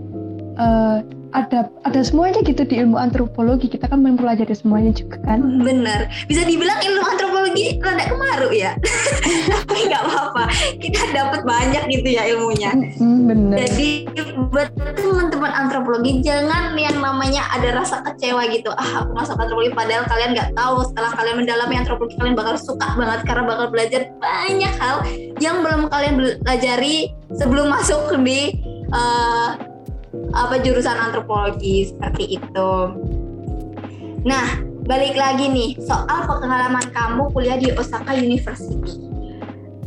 uh, 0.56 1.04
ada 1.34 1.66
ada 1.82 2.00
semuanya 2.00 2.40
gitu 2.46 2.62
di 2.62 2.78
ilmu 2.78 2.94
antropologi. 2.94 3.66
Kita 3.66 3.90
kan 3.90 4.00
mempelajari 4.00 4.54
semuanya 4.54 4.94
juga 4.94 5.18
kan. 5.26 5.42
Benar 5.60 6.06
bisa 6.30 6.46
dibilang 6.46 6.78
ilmu 6.78 7.02
antropologi 7.02 7.82
rada 7.82 8.06
kemaru 8.06 8.48
ya? 8.54 8.72
Tapi 9.50 9.80
nggak 9.90 10.02
apa-apa. 10.06 10.44
Kita 10.78 11.00
dapat 11.10 11.42
banyak 11.42 11.82
gitu 11.90 12.08
ya 12.14 12.22
ilmunya. 12.30 12.70
Benar 13.02 13.58
jadi 13.66 13.90
buat 14.54 14.70
teman-teman 14.94 15.50
antropologi 15.50 16.22
jangan 16.22 16.78
yang 16.78 17.02
namanya 17.02 17.42
ada 17.50 17.82
rasa 17.82 18.00
kecewa 18.06 18.46
gitu. 18.54 18.70
Ah 18.78 19.02
aku 19.02 19.10
masuk 19.12 19.34
antropologi 19.34 19.74
padahal 19.74 20.06
kalian 20.06 20.30
nggak 20.38 20.50
tahu 20.54 20.86
setelah 20.86 21.10
kalian 21.18 21.36
mendalami 21.42 21.74
antropologi 21.82 22.14
kalian 22.14 22.38
bakal 22.38 22.54
suka 22.54 22.88
banget 22.94 23.20
karena 23.26 23.42
bakal 23.42 23.66
belajar 23.74 24.02
banyak 24.22 24.74
hal 24.78 25.02
yang 25.42 25.66
belum 25.66 25.90
kalian 25.90 26.14
pelajari 26.46 27.10
sebelum 27.34 27.74
masuk 27.74 28.14
di 28.22 28.54
uh, 28.94 29.73
apa 30.34 30.58
jurusan 30.60 30.96
antropologi 30.98 31.90
seperti 31.90 32.38
itu. 32.38 32.72
Nah, 34.24 34.46
balik 34.84 35.16
lagi 35.16 35.48
nih 35.48 35.76
soal 35.80 36.26
pengalaman 36.26 36.84
kamu 36.92 37.30
kuliah 37.32 37.56
di 37.60 37.72
Osaka 37.76 38.12
University. 38.16 39.12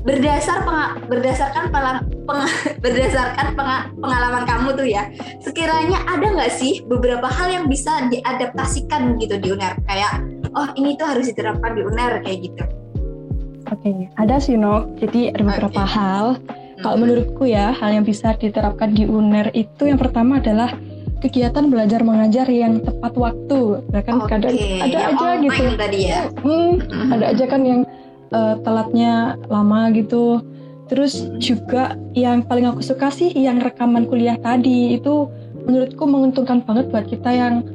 berdasar 0.08 0.64
penga, 0.64 1.04
berdasarkan 1.12 1.68
pelang, 1.68 2.00
peng, 2.24 2.48
berdasarkan 2.84 3.60
penga, 3.60 3.92
pengalaman 4.00 4.44
kamu 4.48 4.68
tuh 4.80 4.88
ya 4.88 5.12
sekiranya 5.44 6.00
ada 6.08 6.32
nggak 6.32 6.54
sih 6.56 6.80
beberapa 6.88 7.28
hal 7.28 7.52
yang 7.52 7.66
bisa 7.68 8.08
diadaptasikan 8.08 9.20
gitu 9.20 9.36
di 9.36 9.52
UNER 9.52 9.76
kayak 9.84 10.24
oh 10.56 10.72
ini 10.80 10.96
tuh 10.96 11.12
harus 11.12 11.28
diterapkan 11.28 11.76
di 11.76 11.82
UNER 11.84 12.24
kayak 12.24 12.40
gitu 12.40 12.64
oke 13.68 13.84
okay. 13.84 14.08
ada 14.16 14.40
sih 14.40 14.56
no 14.56 14.88
jadi 14.96 15.36
ada 15.36 15.44
beberapa 15.44 15.84
okay. 15.84 15.92
hal 15.92 16.26
kalau 16.82 16.98
menurutku 17.02 17.50
ya 17.50 17.74
hal 17.74 17.90
yang 17.90 18.06
bisa 18.06 18.38
diterapkan 18.38 18.94
di 18.94 19.10
UNER 19.10 19.50
itu 19.58 19.90
yang 19.90 19.98
pertama 19.98 20.38
adalah 20.38 20.78
kegiatan 21.18 21.66
belajar 21.74 22.06
mengajar 22.06 22.46
yang 22.46 22.78
tepat 22.82 23.14
waktu. 23.18 23.82
Nah 23.90 24.02
kan 24.06 24.16
okay. 24.22 24.30
kadang 24.38 24.56
ada 24.56 24.98
yang 24.98 25.16
aja 25.18 25.28
gitu. 25.42 25.64
Tadi 25.74 26.00
ya. 26.06 26.22
Hmm. 26.46 26.74
Ada 27.18 27.26
aja 27.34 27.46
kan 27.50 27.62
yang 27.66 27.82
uh, 28.30 28.56
telatnya 28.62 29.42
lama 29.50 29.90
gitu. 29.98 30.46
Terus 30.88 31.28
juga 31.42 32.00
yang 32.16 32.46
paling 32.46 32.70
aku 32.70 32.80
suka 32.86 33.12
sih 33.12 33.34
yang 33.34 33.60
rekaman 33.60 34.08
kuliah 34.08 34.40
tadi 34.40 34.96
itu 34.96 35.28
menurutku 35.68 36.08
menguntungkan 36.08 36.64
banget 36.64 36.88
buat 36.94 37.06
kita 37.12 37.28
yang 37.34 37.66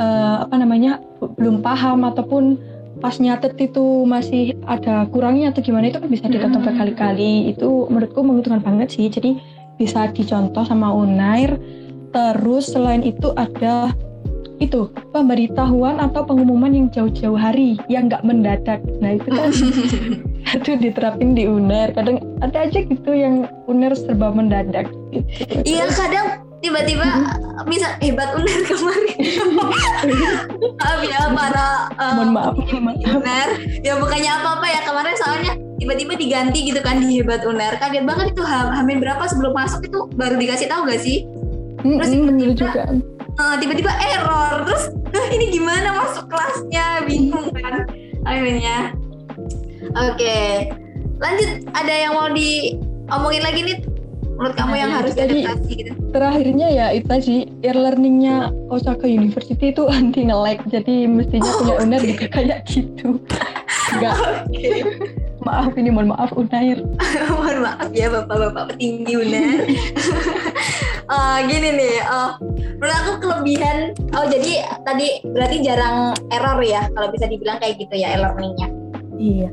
uh, 0.00 0.48
apa 0.48 0.54
namanya 0.56 1.02
belum 1.36 1.60
paham 1.60 2.08
ataupun 2.08 2.56
pas 3.04 3.20
nyatet 3.20 3.52
itu 3.60 4.08
masih 4.08 4.56
ada 4.64 5.04
kurangnya 5.12 5.52
atau 5.52 5.60
gimana 5.60 5.92
itu 5.92 6.00
kan 6.00 6.08
bisa 6.08 6.24
ditonton 6.24 6.64
berkali-kali 6.64 7.52
itu 7.52 7.84
menurutku 7.92 8.24
menguntungkan 8.24 8.64
banget 8.64 8.96
sih 8.96 9.12
jadi 9.12 9.36
bisa 9.76 10.08
dicontoh 10.08 10.64
sama 10.64 10.88
Unair 10.88 11.60
Terus 12.14 12.70
selain 12.70 13.02
itu 13.02 13.34
ada 13.34 13.90
itu 14.62 14.86
pemberitahuan 15.10 15.98
atau 15.98 16.22
pengumuman 16.22 16.70
yang 16.70 16.86
jauh-jauh 16.94 17.34
hari 17.34 17.74
yang 17.90 18.06
nggak 18.06 18.22
mendadak. 18.22 18.78
Nah 19.02 19.18
itu 19.18 19.28
kan 19.34 19.50
itu 20.62 20.70
diterapin 20.78 21.34
di 21.34 21.50
UNER. 21.50 21.90
Kadang 21.90 22.22
ada 22.38 22.70
aja 22.70 22.86
gitu 22.86 23.10
yang 23.10 23.50
UNER 23.66 23.98
serba 23.98 24.30
mendadak. 24.30 24.86
Gitu. 25.10 25.26
Iya 25.66 25.90
kadang 25.90 26.43
tiba-tiba 26.64 27.04
hmm. 27.04 27.68
bisa 27.68 28.00
hebat 28.00 28.32
UNER 28.32 28.60
kemarin. 28.64 29.16
Maaf 30.80 31.00
ya 31.04 31.20
para 31.28 31.68
uh, 32.00 32.12
mohon 32.16 32.30
maaf 32.32 32.56
UNER. 32.56 33.48
Ya 33.84 34.00
bukannya 34.00 34.30
apa-apa 34.32 34.66
ya 34.66 34.80
kemarin 34.88 35.14
soalnya 35.20 35.52
tiba-tiba 35.76 36.16
diganti 36.16 36.72
gitu 36.72 36.80
kan 36.80 37.04
di 37.04 37.20
hebat 37.20 37.44
UNER. 37.44 37.76
Kaget 37.76 38.08
banget 38.08 38.32
itu 38.32 38.42
hamil 38.48 38.96
berapa 39.04 39.22
sebelum 39.28 39.52
masuk 39.52 39.84
itu 39.84 40.08
baru 40.16 40.40
dikasih 40.40 40.72
tahu 40.72 40.88
gak 40.88 41.04
sih? 41.04 41.28
terus 41.84 42.10
tiba-tiba 42.10 42.52
juga 42.56 42.82
uh, 43.36 43.54
tiba-tiba 43.60 43.92
error 44.00 44.52
terus 44.64 44.84
nah 45.12 45.26
ini 45.30 45.52
gimana 45.52 45.88
masuk 45.92 46.24
kelasnya 46.32 47.04
bingung 47.04 47.52
kan 47.52 47.84
akhirnya 48.24 48.96
oke 49.92 50.16
okay. 50.16 50.72
lanjut 51.20 51.68
ada 51.76 51.92
yang 51.92 52.12
mau 52.16 52.28
diomongin 52.32 53.42
lagi 53.44 53.60
nih 53.68 53.78
menurut 54.34 54.54
kamu 54.58 54.74
yang 54.76 54.90
harus 54.90 55.12
diadaptasi 55.14 55.72
gitu? 55.78 55.92
terakhirnya 56.14 56.68
ya 56.70 56.86
itu 56.94 57.10
sih 57.18 57.40
e-learningnya 57.66 58.54
Osaka 58.70 59.06
University 59.10 59.74
itu 59.74 59.82
anti 59.90 60.30
nge-lag. 60.30 60.62
Jadi 60.70 61.10
mestinya 61.10 61.50
oh, 61.50 61.58
punya 61.58 61.74
owner 61.82 62.00
okay. 62.00 62.10
juga 62.14 62.26
kayak 62.30 62.58
gitu. 62.70 63.18
Enggak. 63.98 64.16
Okay. 64.50 64.82
maaf 65.44 65.76
ini 65.76 65.92
mohon 65.92 66.08
maaf 66.08 66.32
Unair. 66.32 66.80
Mohon 67.36 67.68
maaf 67.68 67.92
ya 67.92 68.08
bapak-bapak 68.08 68.72
petinggi 68.72 69.12
Unair. 69.12 69.60
Uh, 71.04 71.36
gini 71.52 71.68
nih 71.84 72.00
uh, 72.08 72.40
menurut 72.80 72.96
aku 73.04 73.12
kelebihan 73.20 73.92
oh 74.16 74.24
jadi 74.24 74.64
tadi 74.88 75.20
berarti 75.36 75.56
jarang 75.60 76.16
error 76.32 76.64
ya 76.64 76.88
kalau 76.96 77.12
bisa 77.12 77.28
dibilang 77.28 77.60
kayak 77.60 77.76
gitu 77.76 77.92
ya 77.92 78.16
e-learningnya. 78.16 78.72
Iya. 79.20 79.50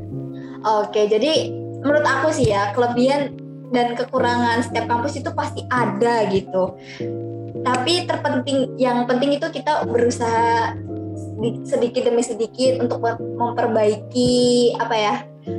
Oke 0.63 1.11
jadi 1.11 1.51
menurut 1.83 2.07
aku 2.07 2.31
sih 2.31 2.55
ya 2.55 2.71
kelebihan 2.71 3.35
dan 3.71 3.95
kekurangan 3.95 4.61
setiap 4.67 4.85
kampus 4.91 5.17
itu 5.17 5.31
pasti 5.31 5.63
ada 5.71 6.27
gitu 6.29 6.75
tapi 7.61 8.05
terpenting 8.09 8.75
yang 8.77 9.05
penting 9.05 9.37
itu 9.37 9.47
kita 9.49 9.85
berusaha 9.85 10.75
sedikit 11.65 12.05
demi 12.05 12.21
sedikit 12.21 12.81
untuk 12.81 13.01
memperbaiki 13.17 14.75
apa 14.77 14.95
ya 14.95 15.15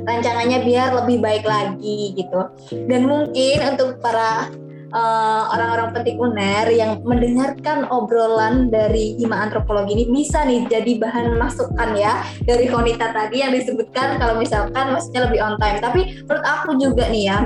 rancangannya 0.07 0.63
biar 0.63 0.95
lebih 1.03 1.19
baik 1.19 1.43
lagi 1.43 2.15
gitu 2.15 2.39
dan 2.87 3.03
mungkin 3.03 3.75
untuk 3.75 3.99
para 3.99 4.47
eh, 4.93 5.43
orang-orang 5.51 5.91
penting 5.91 6.15
UNER 6.23 6.67
yang 6.71 7.03
mendengarkan 7.03 7.83
obrolan 7.91 8.71
dari 8.71 9.19
Hima 9.19 9.43
Antropologi 9.43 9.91
ini 9.97 10.05
bisa 10.07 10.47
nih 10.47 10.71
jadi 10.71 11.03
bahan 11.03 11.35
masukan 11.35 11.89
ya 11.99 12.23
dari 12.47 12.71
Konita 12.71 13.11
tadi 13.11 13.43
yang 13.43 13.51
disebutkan 13.51 14.21
kalau 14.21 14.39
misalkan 14.39 14.95
maksudnya 14.95 15.27
lebih 15.27 15.39
on 15.43 15.59
time. 15.59 15.83
Tapi 15.83 16.01
menurut 16.23 16.45
aku 16.45 16.69
juga 16.79 17.09
nih 17.11 17.23
ya, 17.27 17.43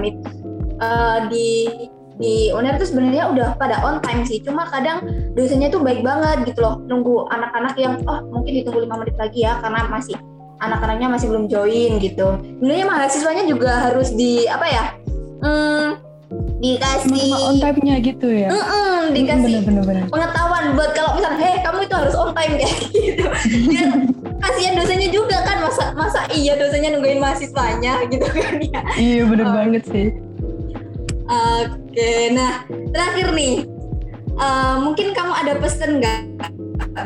uh, 0.81 1.27
di 1.29 1.69
di 2.17 2.49
UNER 2.49 2.81
itu 2.81 2.89
sebenarnya 2.89 3.29
udah 3.29 3.47
pada 3.61 3.77
on 3.85 4.01
time 4.01 4.25
sih. 4.25 4.41
Cuma 4.41 4.65
kadang 4.69 5.05
dosennya 5.37 5.69
tuh 5.69 5.85
baik 5.85 6.01
banget 6.01 6.49
gitu 6.49 6.65
loh. 6.65 6.81
Nunggu 6.89 7.29
anak-anak 7.29 7.77
yang 7.77 8.01
oh 8.09 8.25
mungkin 8.33 8.57
ditunggu 8.57 8.85
lima 8.89 8.97
menit 8.97 9.15
lagi 9.21 9.45
ya 9.45 9.61
karena 9.61 9.85
masih 9.85 10.17
anak-anaknya 10.57 11.07
masih 11.13 11.27
belum 11.29 11.45
join 11.45 12.01
gitu. 12.01 12.41
Sebenarnya 12.57 12.85
mahasiswanya 12.89 13.43
juga 13.45 13.71
harus 13.91 14.09
di 14.17 14.49
apa 14.49 14.65
ya? 14.65 14.83
Hmm, 15.37 16.01
dikasih 16.57 17.29
on 17.37 17.55
time-nya 17.61 17.95
gitu 18.01 18.27
ya 18.33 18.49
mm 18.49 18.57
-mm, 18.57 19.01
dikasih 19.13 19.45
bener, 19.45 19.61
bener, 19.63 19.83
bener. 19.85 20.03
pengetahuan 20.09 20.73
buat 20.73 20.91
kalau 20.97 21.11
misalnya 21.13 21.39
heh 21.39 21.55
kamu 21.61 21.79
itu 21.85 21.95
harus 21.95 22.15
on 22.17 22.31
time 22.33 22.53
kayak 22.59 22.77
gitu 22.89 23.25
kasihan 24.41 24.73
dosennya 24.73 25.09
juga 25.13 25.37
kan 25.45 25.57
masa 25.61 25.83
masa 25.93 26.19
iya 26.33 26.57
dosennya 26.57 26.97
nungguin 26.97 27.21
mahasiswanya 27.21 28.09
gitu 28.09 28.25
kan 28.25 28.57
ya 28.57 28.81
iya 28.97 29.21
bener 29.29 29.45
oh. 29.45 29.53
banget 29.53 29.83
sih 29.85 30.07
oke 31.27 32.11
nah 32.33 32.63
terakhir 32.95 33.27
nih 33.35 33.55
uh, 34.39 34.75
mungkin 34.81 35.11
kamu 35.11 35.31
ada 35.45 35.53
pesen 35.61 35.99
nggak 35.99 36.19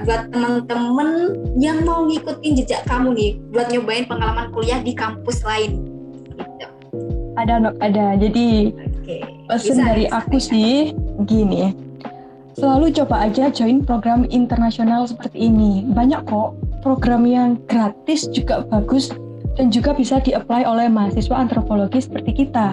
buat 0.08 0.32
teman-teman 0.32 1.36
yang 1.60 1.84
mau 1.84 2.08
ngikutin 2.08 2.64
jejak 2.64 2.82
kamu 2.88 3.12
nih 3.12 3.32
buat 3.52 3.68
nyobain 3.68 4.08
pengalaman 4.08 4.48
kuliah 4.56 4.80
di 4.80 4.96
kampus 4.96 5.44
lain 5.44 5.84
gitu. 6.32 6.68
ada 7.36 7.76
ada 7.80 8.16
jadi 8.16 8.72
Pesan 9.52 9.84
dari 9.84 10.08
aku 10.08 10.40
sih 10.40 10.96
gini, 11.28 11.76
selalu 12.56 12.96
coba 12.96 13.28
aja 13.28 13.52
join 13.52 13.84
program 13.84 14.24
internasional 14.32 15.04
seperti 15.04 15.52
ini. 15.52 15.84
Banyak 15.92 16.24
kok 16.24 16.56
program 16.80 17.28
yang 17.28 17.60
gratis 17.68 18.32
juga 18.32 18.64
bagus 18.64 19.12
dan 19.60 19.68
juga 19.68 19.92
bisa 19.92 20.24
di-apply 20.24 20.64
oleh 20.64 20.88
mahasiswa 20.88 21.36
antropologi 21.36 22.00
seperti 22.00 22.46
kita. 22.48 22.72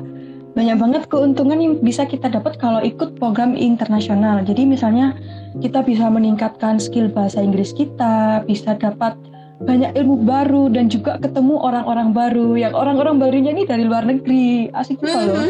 Banyak 0.56 0.76
banget 0.80 1.02
keuntungan 1.12 1.58
yang 1.60 1.74
bisa 1.80 2.08
kita 2.08 2.32
dapat 2.32 2.56
kalau 2.56 2.80
ikut 2.80 3.20
program 3.20 3.54
internasional. 3.54 4.42
Jadi 4.42 4.64
misalnya 4.64 5.14
kita 5.60 5.84
bisa 5.84 6.08
meningkatkan 6.08 6.80
skill 6.80 7.12
bahasa 7.12 7.42
Inggris 7.44 7.74
kita, 7.76 8.42
bisa 8.48 8.74
dapat 8.74 9.14
banyak 9.58 9.90
ilmu 9.98 10.22
baru 10.22 10.70
dan 10.70 10.86
juga 10.86 11.18
ketemu 11.18 11.58
orang-orang 11.58 12.14
baru 12.14 12.54
yang 12.54 12.74
orang-orang 12.78 13.18
barunya 13.18 13.50
ini 13.50 13.66
dari 13.66 13.90
luar 13.90 14.06
negeri 14.06 14.70
asik 14.70 15.02
juga 15.02 15.18
loh 15.34 15.42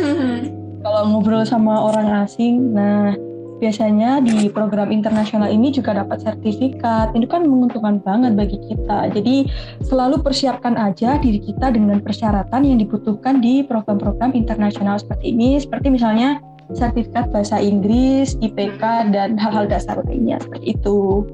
kalau 0.81 1.03
ngobrol 1.13 1.45
sama 1.45 1.77
orang 1.85 2.25
asing. 2.25 2.73
Nah, 2.73 3.13
biasanya 3.59 4.23
di 4.23 4.51
program 4.51 4.91
internasional 4.91 5.51
ini 5.51 5.71
juga 5.75 5.95
dapat 5.95 6.23
sertifikat. 6.23 7.15
Ini 7.15 7.27
kan 7.27 7.47
menguntungkan 7.47 8.03
banget 8.03 8.35
bagi 8.35 8.59
kita. 8.71 9.11
Jadi 9.13 9.51
selalu 9.85 10.23
persiapkan 10.23 10.79
aja 10.79 11.19
diri 11.19 11.39
kita 11.43 11.75
dengan 11.75 12.03
persyaratan 12.03 12.65
yang 12.67 12.79
dibutuhkan 12.79 13.43
di 13.43 13.63
program-program 13.67 14.35
internasional 14.35 14.99
seperti 14.99 15.35
ini. 15.35 15.59
Seperti 15.59 15.91
misalnya 15.93 16.43
sertifikat 16.77 17.33
bahasa 17.33 17.57
Inggris, 17.57 18.37
IPK, 18.45 19.13
dan 19.13 19.41
hal-hal 19.41 19.65
dasar 19.69 20.01
lainnya 20.05 20.37
seperti 20.41 20.77
itu. 20.77 21.25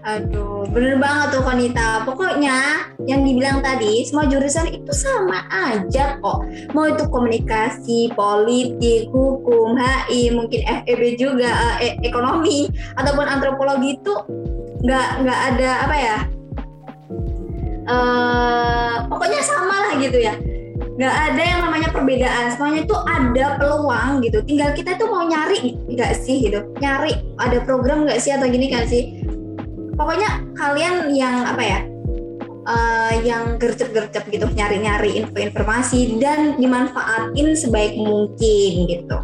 Aduh, 0.00 0.64
bener 0.72 0.96
banget 0.96 1.36
tuh 1.36 1.42
Konita. 1.44 2.08
Pokoknya 2.08 2.88
yang 3.04 3.20
dibilang 3.20 3.60
tadi, 3.60 4.00
semua 4.08 4.24
jurusan 4.24 4.72
itu 4.72 4.92
sama 4.96 5.44
aja 5.52 6.16
kok. 6.24 6.48
Mau 6.72 6.88
itu 6.88 7.04
komunikasi, 7.12 8.08
politik, 8.16 9.12
hukum, 9.12 9.76
HI, 9.76 10.32
mungkin 10.32 10.64
FEB 10.64 11.20
juga, 11.20 11.76
eh, 11.84 12.00
ekonomi, 12.00 12.72
ataupun 12.96 13.28
antropologi 13.28 14.00
itu 14.00 14.14
nggak 14.80 15.08
nggak 15.20 15.40
ada 15.52 15.70
apa 15.84 15.96
ya? 15.96 16.18
Uh, 17.90 18.94
pokoknya 19.10 19.40
sama 19.44 19.76
lah 19.84 19.92
gitu 20.00 20.16
ya. 20.16 20.32
Nggak 20.96 21.16
ada 21.32 21.42
yang 21.44 21.60
namanya 21.60 21.88
perbedaan. 21.92 22.56
Semuanya 22.56 22.88
itu 22.88 22.96
ada 22.96 23.46
peluang 23.60 24.24
gitu. 24.24 24.40
Tinggal 24.48 24.72
kita 24.72 24.96
tuh 24.96 25.12
mau 25.12 25.28
nyari 25.28 25.76
nggak 25.92 26.12
sih 26.24 26.48
gitu. 26.48 26.60
Nyari 26.80 27.36
ada 27.36 27.60
program 27.68 28.08
nggak 28.08 28.20
sih 28.20 28.32
atau 28.32 28.48
gini 28.48 28.68
kan 28.72 28.88
sih 28.88 29.19
pokoknya 30.00 30.30
kalian 30.56 31.12
yang 31.12 31.44
apa 31.44 31.60
ya 31.60 31.80
uh, 32.64 33.12
yang 33.20 33.60
gercep-gercep 33.60 34.24
gitu 34.32 34.48
nyari-nyari 34.56 35.20
info 35.20 35.36
informasi 35.36 36.16
dan 36.16 36.56
dimanfaatin 36.56 37.52
sebaik 37.52 38.00
mungkin 38.00 38.72
gitu 38.88 39.18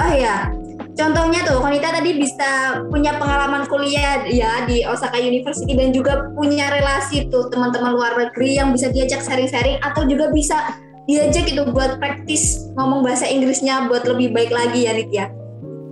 oh 0.00 0.12
ya 0.16 0.48
contohnya 0.96 1.44
tuh 1.44 1.60
Konita 1.60 1.92
tadi 1.92 2.16
bisa 2.16 2.80
punya 2.88 3.20
pengalaman 3.20 3.68
kuliah 3.68 4.24
ya 4.28 4.64
di 4.64 4.80
Osaka 4.88 5.20
University 5.20 5.76
dan 5.76 5.92
juga 5.92 6.32
punya 6.32 6.72
relasi 6.72 7.28
tuh 7.28 7.52
teman-teman 7.52 7.92
luar 7.92 8.16
negeri 8.16 8.56
yang 8.56 8.72
bisa 8.72 8.88
diajak 8.88 9.20
sharing-sharing 9.20 9.76
atau 9.84 10.08
juga 10.08 10.32
bisa 10.32 10.56
diajak 11.04 11.50
gitu 11.50 11.68
buat 11.68 11.98
praktis 11.98 12.70
ngomong 12.78 13.02
bahasa 13.02 13.26
Inggrisnya 13.26 13.90
buat 13.90 14.06
lebih 14.06 14.30
baik 14.30 14.54
lagi 14.54 14.86
ya 14.86 14.92
Nit 14.94 15.10
ya. 15.10 15.26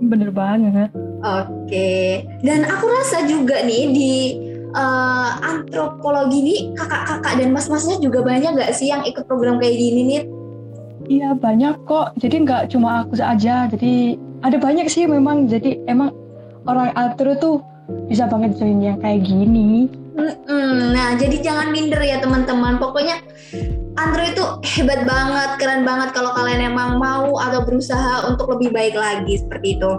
Bener 0.01 0.31
banget. 0.31 0.89
Oke, 1.21 2.25
dan 2.41 2.65
aku 2.65 2.85
rasa 2.89 3.29
juga 3.29 3.61
nih 3.61 3.83
di 3.93 4.13
uh, 4.73 5.37
antropologi 5.45 6.37
ini 6.41 6.55
kakak-kakak 6.73 7.37
dan 7.37 7.53
mas-masnya 7.53 8.01
juga 8.01 8.25
banyak 8.25 8.57
gak 8.57 8.73
sih 8.73 8.89
yang 8.89 9.05
ikut 9.05 9.29
program 9.29 9.61
kayak 9.61 9.77
gini 9.77 10.01
nih? 10.01 10.23
Iya 11.11 11.29
banyak 11.37 11.85
kok, 11.85 12.17
jadi 12.17 12.35
nggak 12.41 12.63
cuma 12.73 13.05
aku 13.05 13.19
saja, 13.19 13.69
jadi 13.69 14.17
ada 14.41 14.57
banyak 14.57 14.89
sih 14.89 15.05
memang, 15.05 15.45
jadi 15.45 15.77
emang 15.85 16.09
orang 16.65 16.89
antro 16.97 17.37
tuh 17.37 17.61
bisa 18.09 18.25
banget 18.25 18.57
join 18.57 18.81
yang 18.81 18.97
kayak 19.01 19.21
gini. 19.21 19.91
Mm-mm. 20.11 20.91
Nah, 20.91 21.15
jadi 21.15 21.39
jangan 21.39 21.71
minder 21.71 22.01
ya 22.03 22.19
teman-teman. 22.19 22.77
Pokoknya 22.77 23.23
Andro 23.99 24.23
itu 24.23 24.43
hebat 24.75 25.03
banget, 25.03 25.59
keren 25.59 25.83
banget 25.83 26.15
kalau 26.15 26.31
kalian 26.35 26.71
emang 26.71 26.95
mau 26.95 27.35
atau 27.35 27.63
berusaha 27.67 28.23
untuk 28.27 28.47
lebih 28.55 28.71
baik 28.71 28.95
lagi 28.95 29.39
seperti 29.43 29.79
itu. 29.79 29.91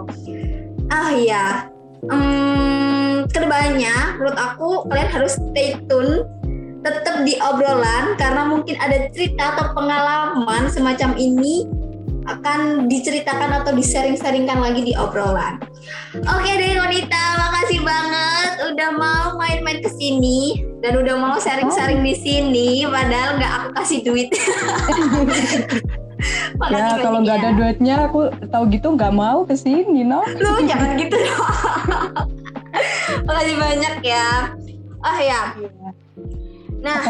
Ah 0.91 1.11
ya, 1.15 1.67
hmm, 2.09 3.29
ke 3.31 3.37
depannya 3.39 4.19
menurut 4.19 4.37
aku 4.37 4.69
kalian 4.91 5.09
harus 5.11 5.39
stay 5.39 5.79
tune 5.87 6.27
tetap 6.83 7.23
di 7.23 7.39
obrolan 7.39 8.19
karena 8.19 8.43
mungkin 8.43 8.75
ada 8.75 9.07
cerita 9.15 9.55
atau 9.55 9.71
pengalaman 9.71 10.67
semacam 10.67 11.15
ini 11.15 11.63
akan 12.23 12.87
diceritakan 12.87 13.63
atau 13.63 13.75
disaring-saringkan 13.75 14.59
lagi 14.59 14.83
di 14.83 14.93
obrolan. 14.95 15.59
Oke 16.23 16.51
deh 16.55 16.75
Nonita, 16.79 17.25
makasih 17.39 17.83
banget 17.83 18.51
udah 18.63 18.89
mau 18.95 19.27
main-main 19.35 19.83
ke 19.83 19.91
sini 19.91 20.63
dan 20.79 20.99
udah 20.99 21.15
mau 21.19 21.35
sharing-sharing 21.39 21.99
di 22.03 22.15
sini 22.15 22.69
padahal 22.87 23.39
nggak 23.39 23.51
aku 23.59 23.69
kasih 23.79 23.99
duit. 24.07 24.29
ya 26.73 26.99
kalau 27.01 27.19
nggak 27.23 27.37
ada 27.39 27.49
ya. 27.51 27.57
duitnya 27.57 27.95
aku 28.07 28.19
tahu 28.49 28.63
gitu 28.71 28.93
nggak 28.95 29.13
mau 29.13 29.43
ke 29.43 29.55
sini 29.57 30.05
no. 30.05 30.23
Lu 30.37 30.63
jangan 30.63 30.95
gitu 30.95 31.15
dong. 31.15 31.47
Makasih 33.27 33.57
banyak 33.57 33.95
ya. 34.01 34.53
Oh 35.03 35.17
ya. 35.19 35.41
Nah. 36.81 37.01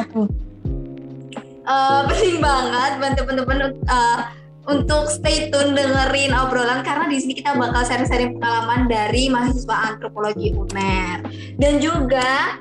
Uh, 1.64 2.04
penting 2.12 2.44
banget 2.44 2.92
bantu 3.00 3.24
teman-teman 3.24 3.72
uh, 3.88 4.20
untuk 4.68 5.08
stay 5.08 5.48
tune 5.48 5.72
dengerin 5.72 6.36
obrolan 6.36 6.84
karena 6.84 7.08
di 7.08 7.24
sini 7.24 7.40
kita 7.40 7.56
bakal 7.56 7.88
sharing-sharing 7.88 8.36
pengalaman 8.36 8.92
dari 8.92 9.32
mahasiswa 9.32 9.96
antropologi 9.96 10.52
UNER. 10.52 11.24
Dan 11.56 11.80
juga 11.80 12.60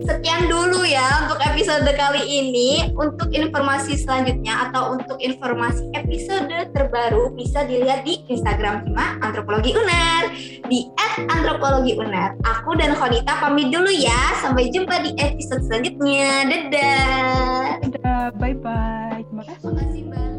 Sekian 0.00 0.48
dulu 0.48 0.82
ya 0.88 1.28
untuk 1.28 1.38
episode 1.44 1.86
kali 1.92 2.22
ini. 2.24 2.90
Untuk 2.96 3.28
informasi 3.30 4.00
selanjutnya 4.00 4.68
atau 4.68 4.96
untuk 4.96 5.20
informasi 5.20 5.92
episode 5.92 6.72
terbaru 6.72 7.36
bisa 7.36 7.68
dilihat 7.68 8.08
di 8.08 8.24
Instagram 8.32 8.88
Hima 8.88 9.20
Antropologi 9.20 9.76
Uner 9.76 10.32
di 10.66 10.88
@antropologiuner. 11.28 12.40
Aku 12.40 12.72
dan 12.80 12.96
Khonita 12.96 13.36
pamit 13.38 13.68
dulu 13.68 13.92
ya. 13.92 14.40
Sampai 14.40 14.72
jumpa 14.72 15.04
di 15.04 15.12
episode 15.20 15.62
selanjutnya. 15.68 16.48
Dadah. 16.48 17.84
Dadah, 17.84 18.24
bye 18.40 18.56
bye. 18.56 20.31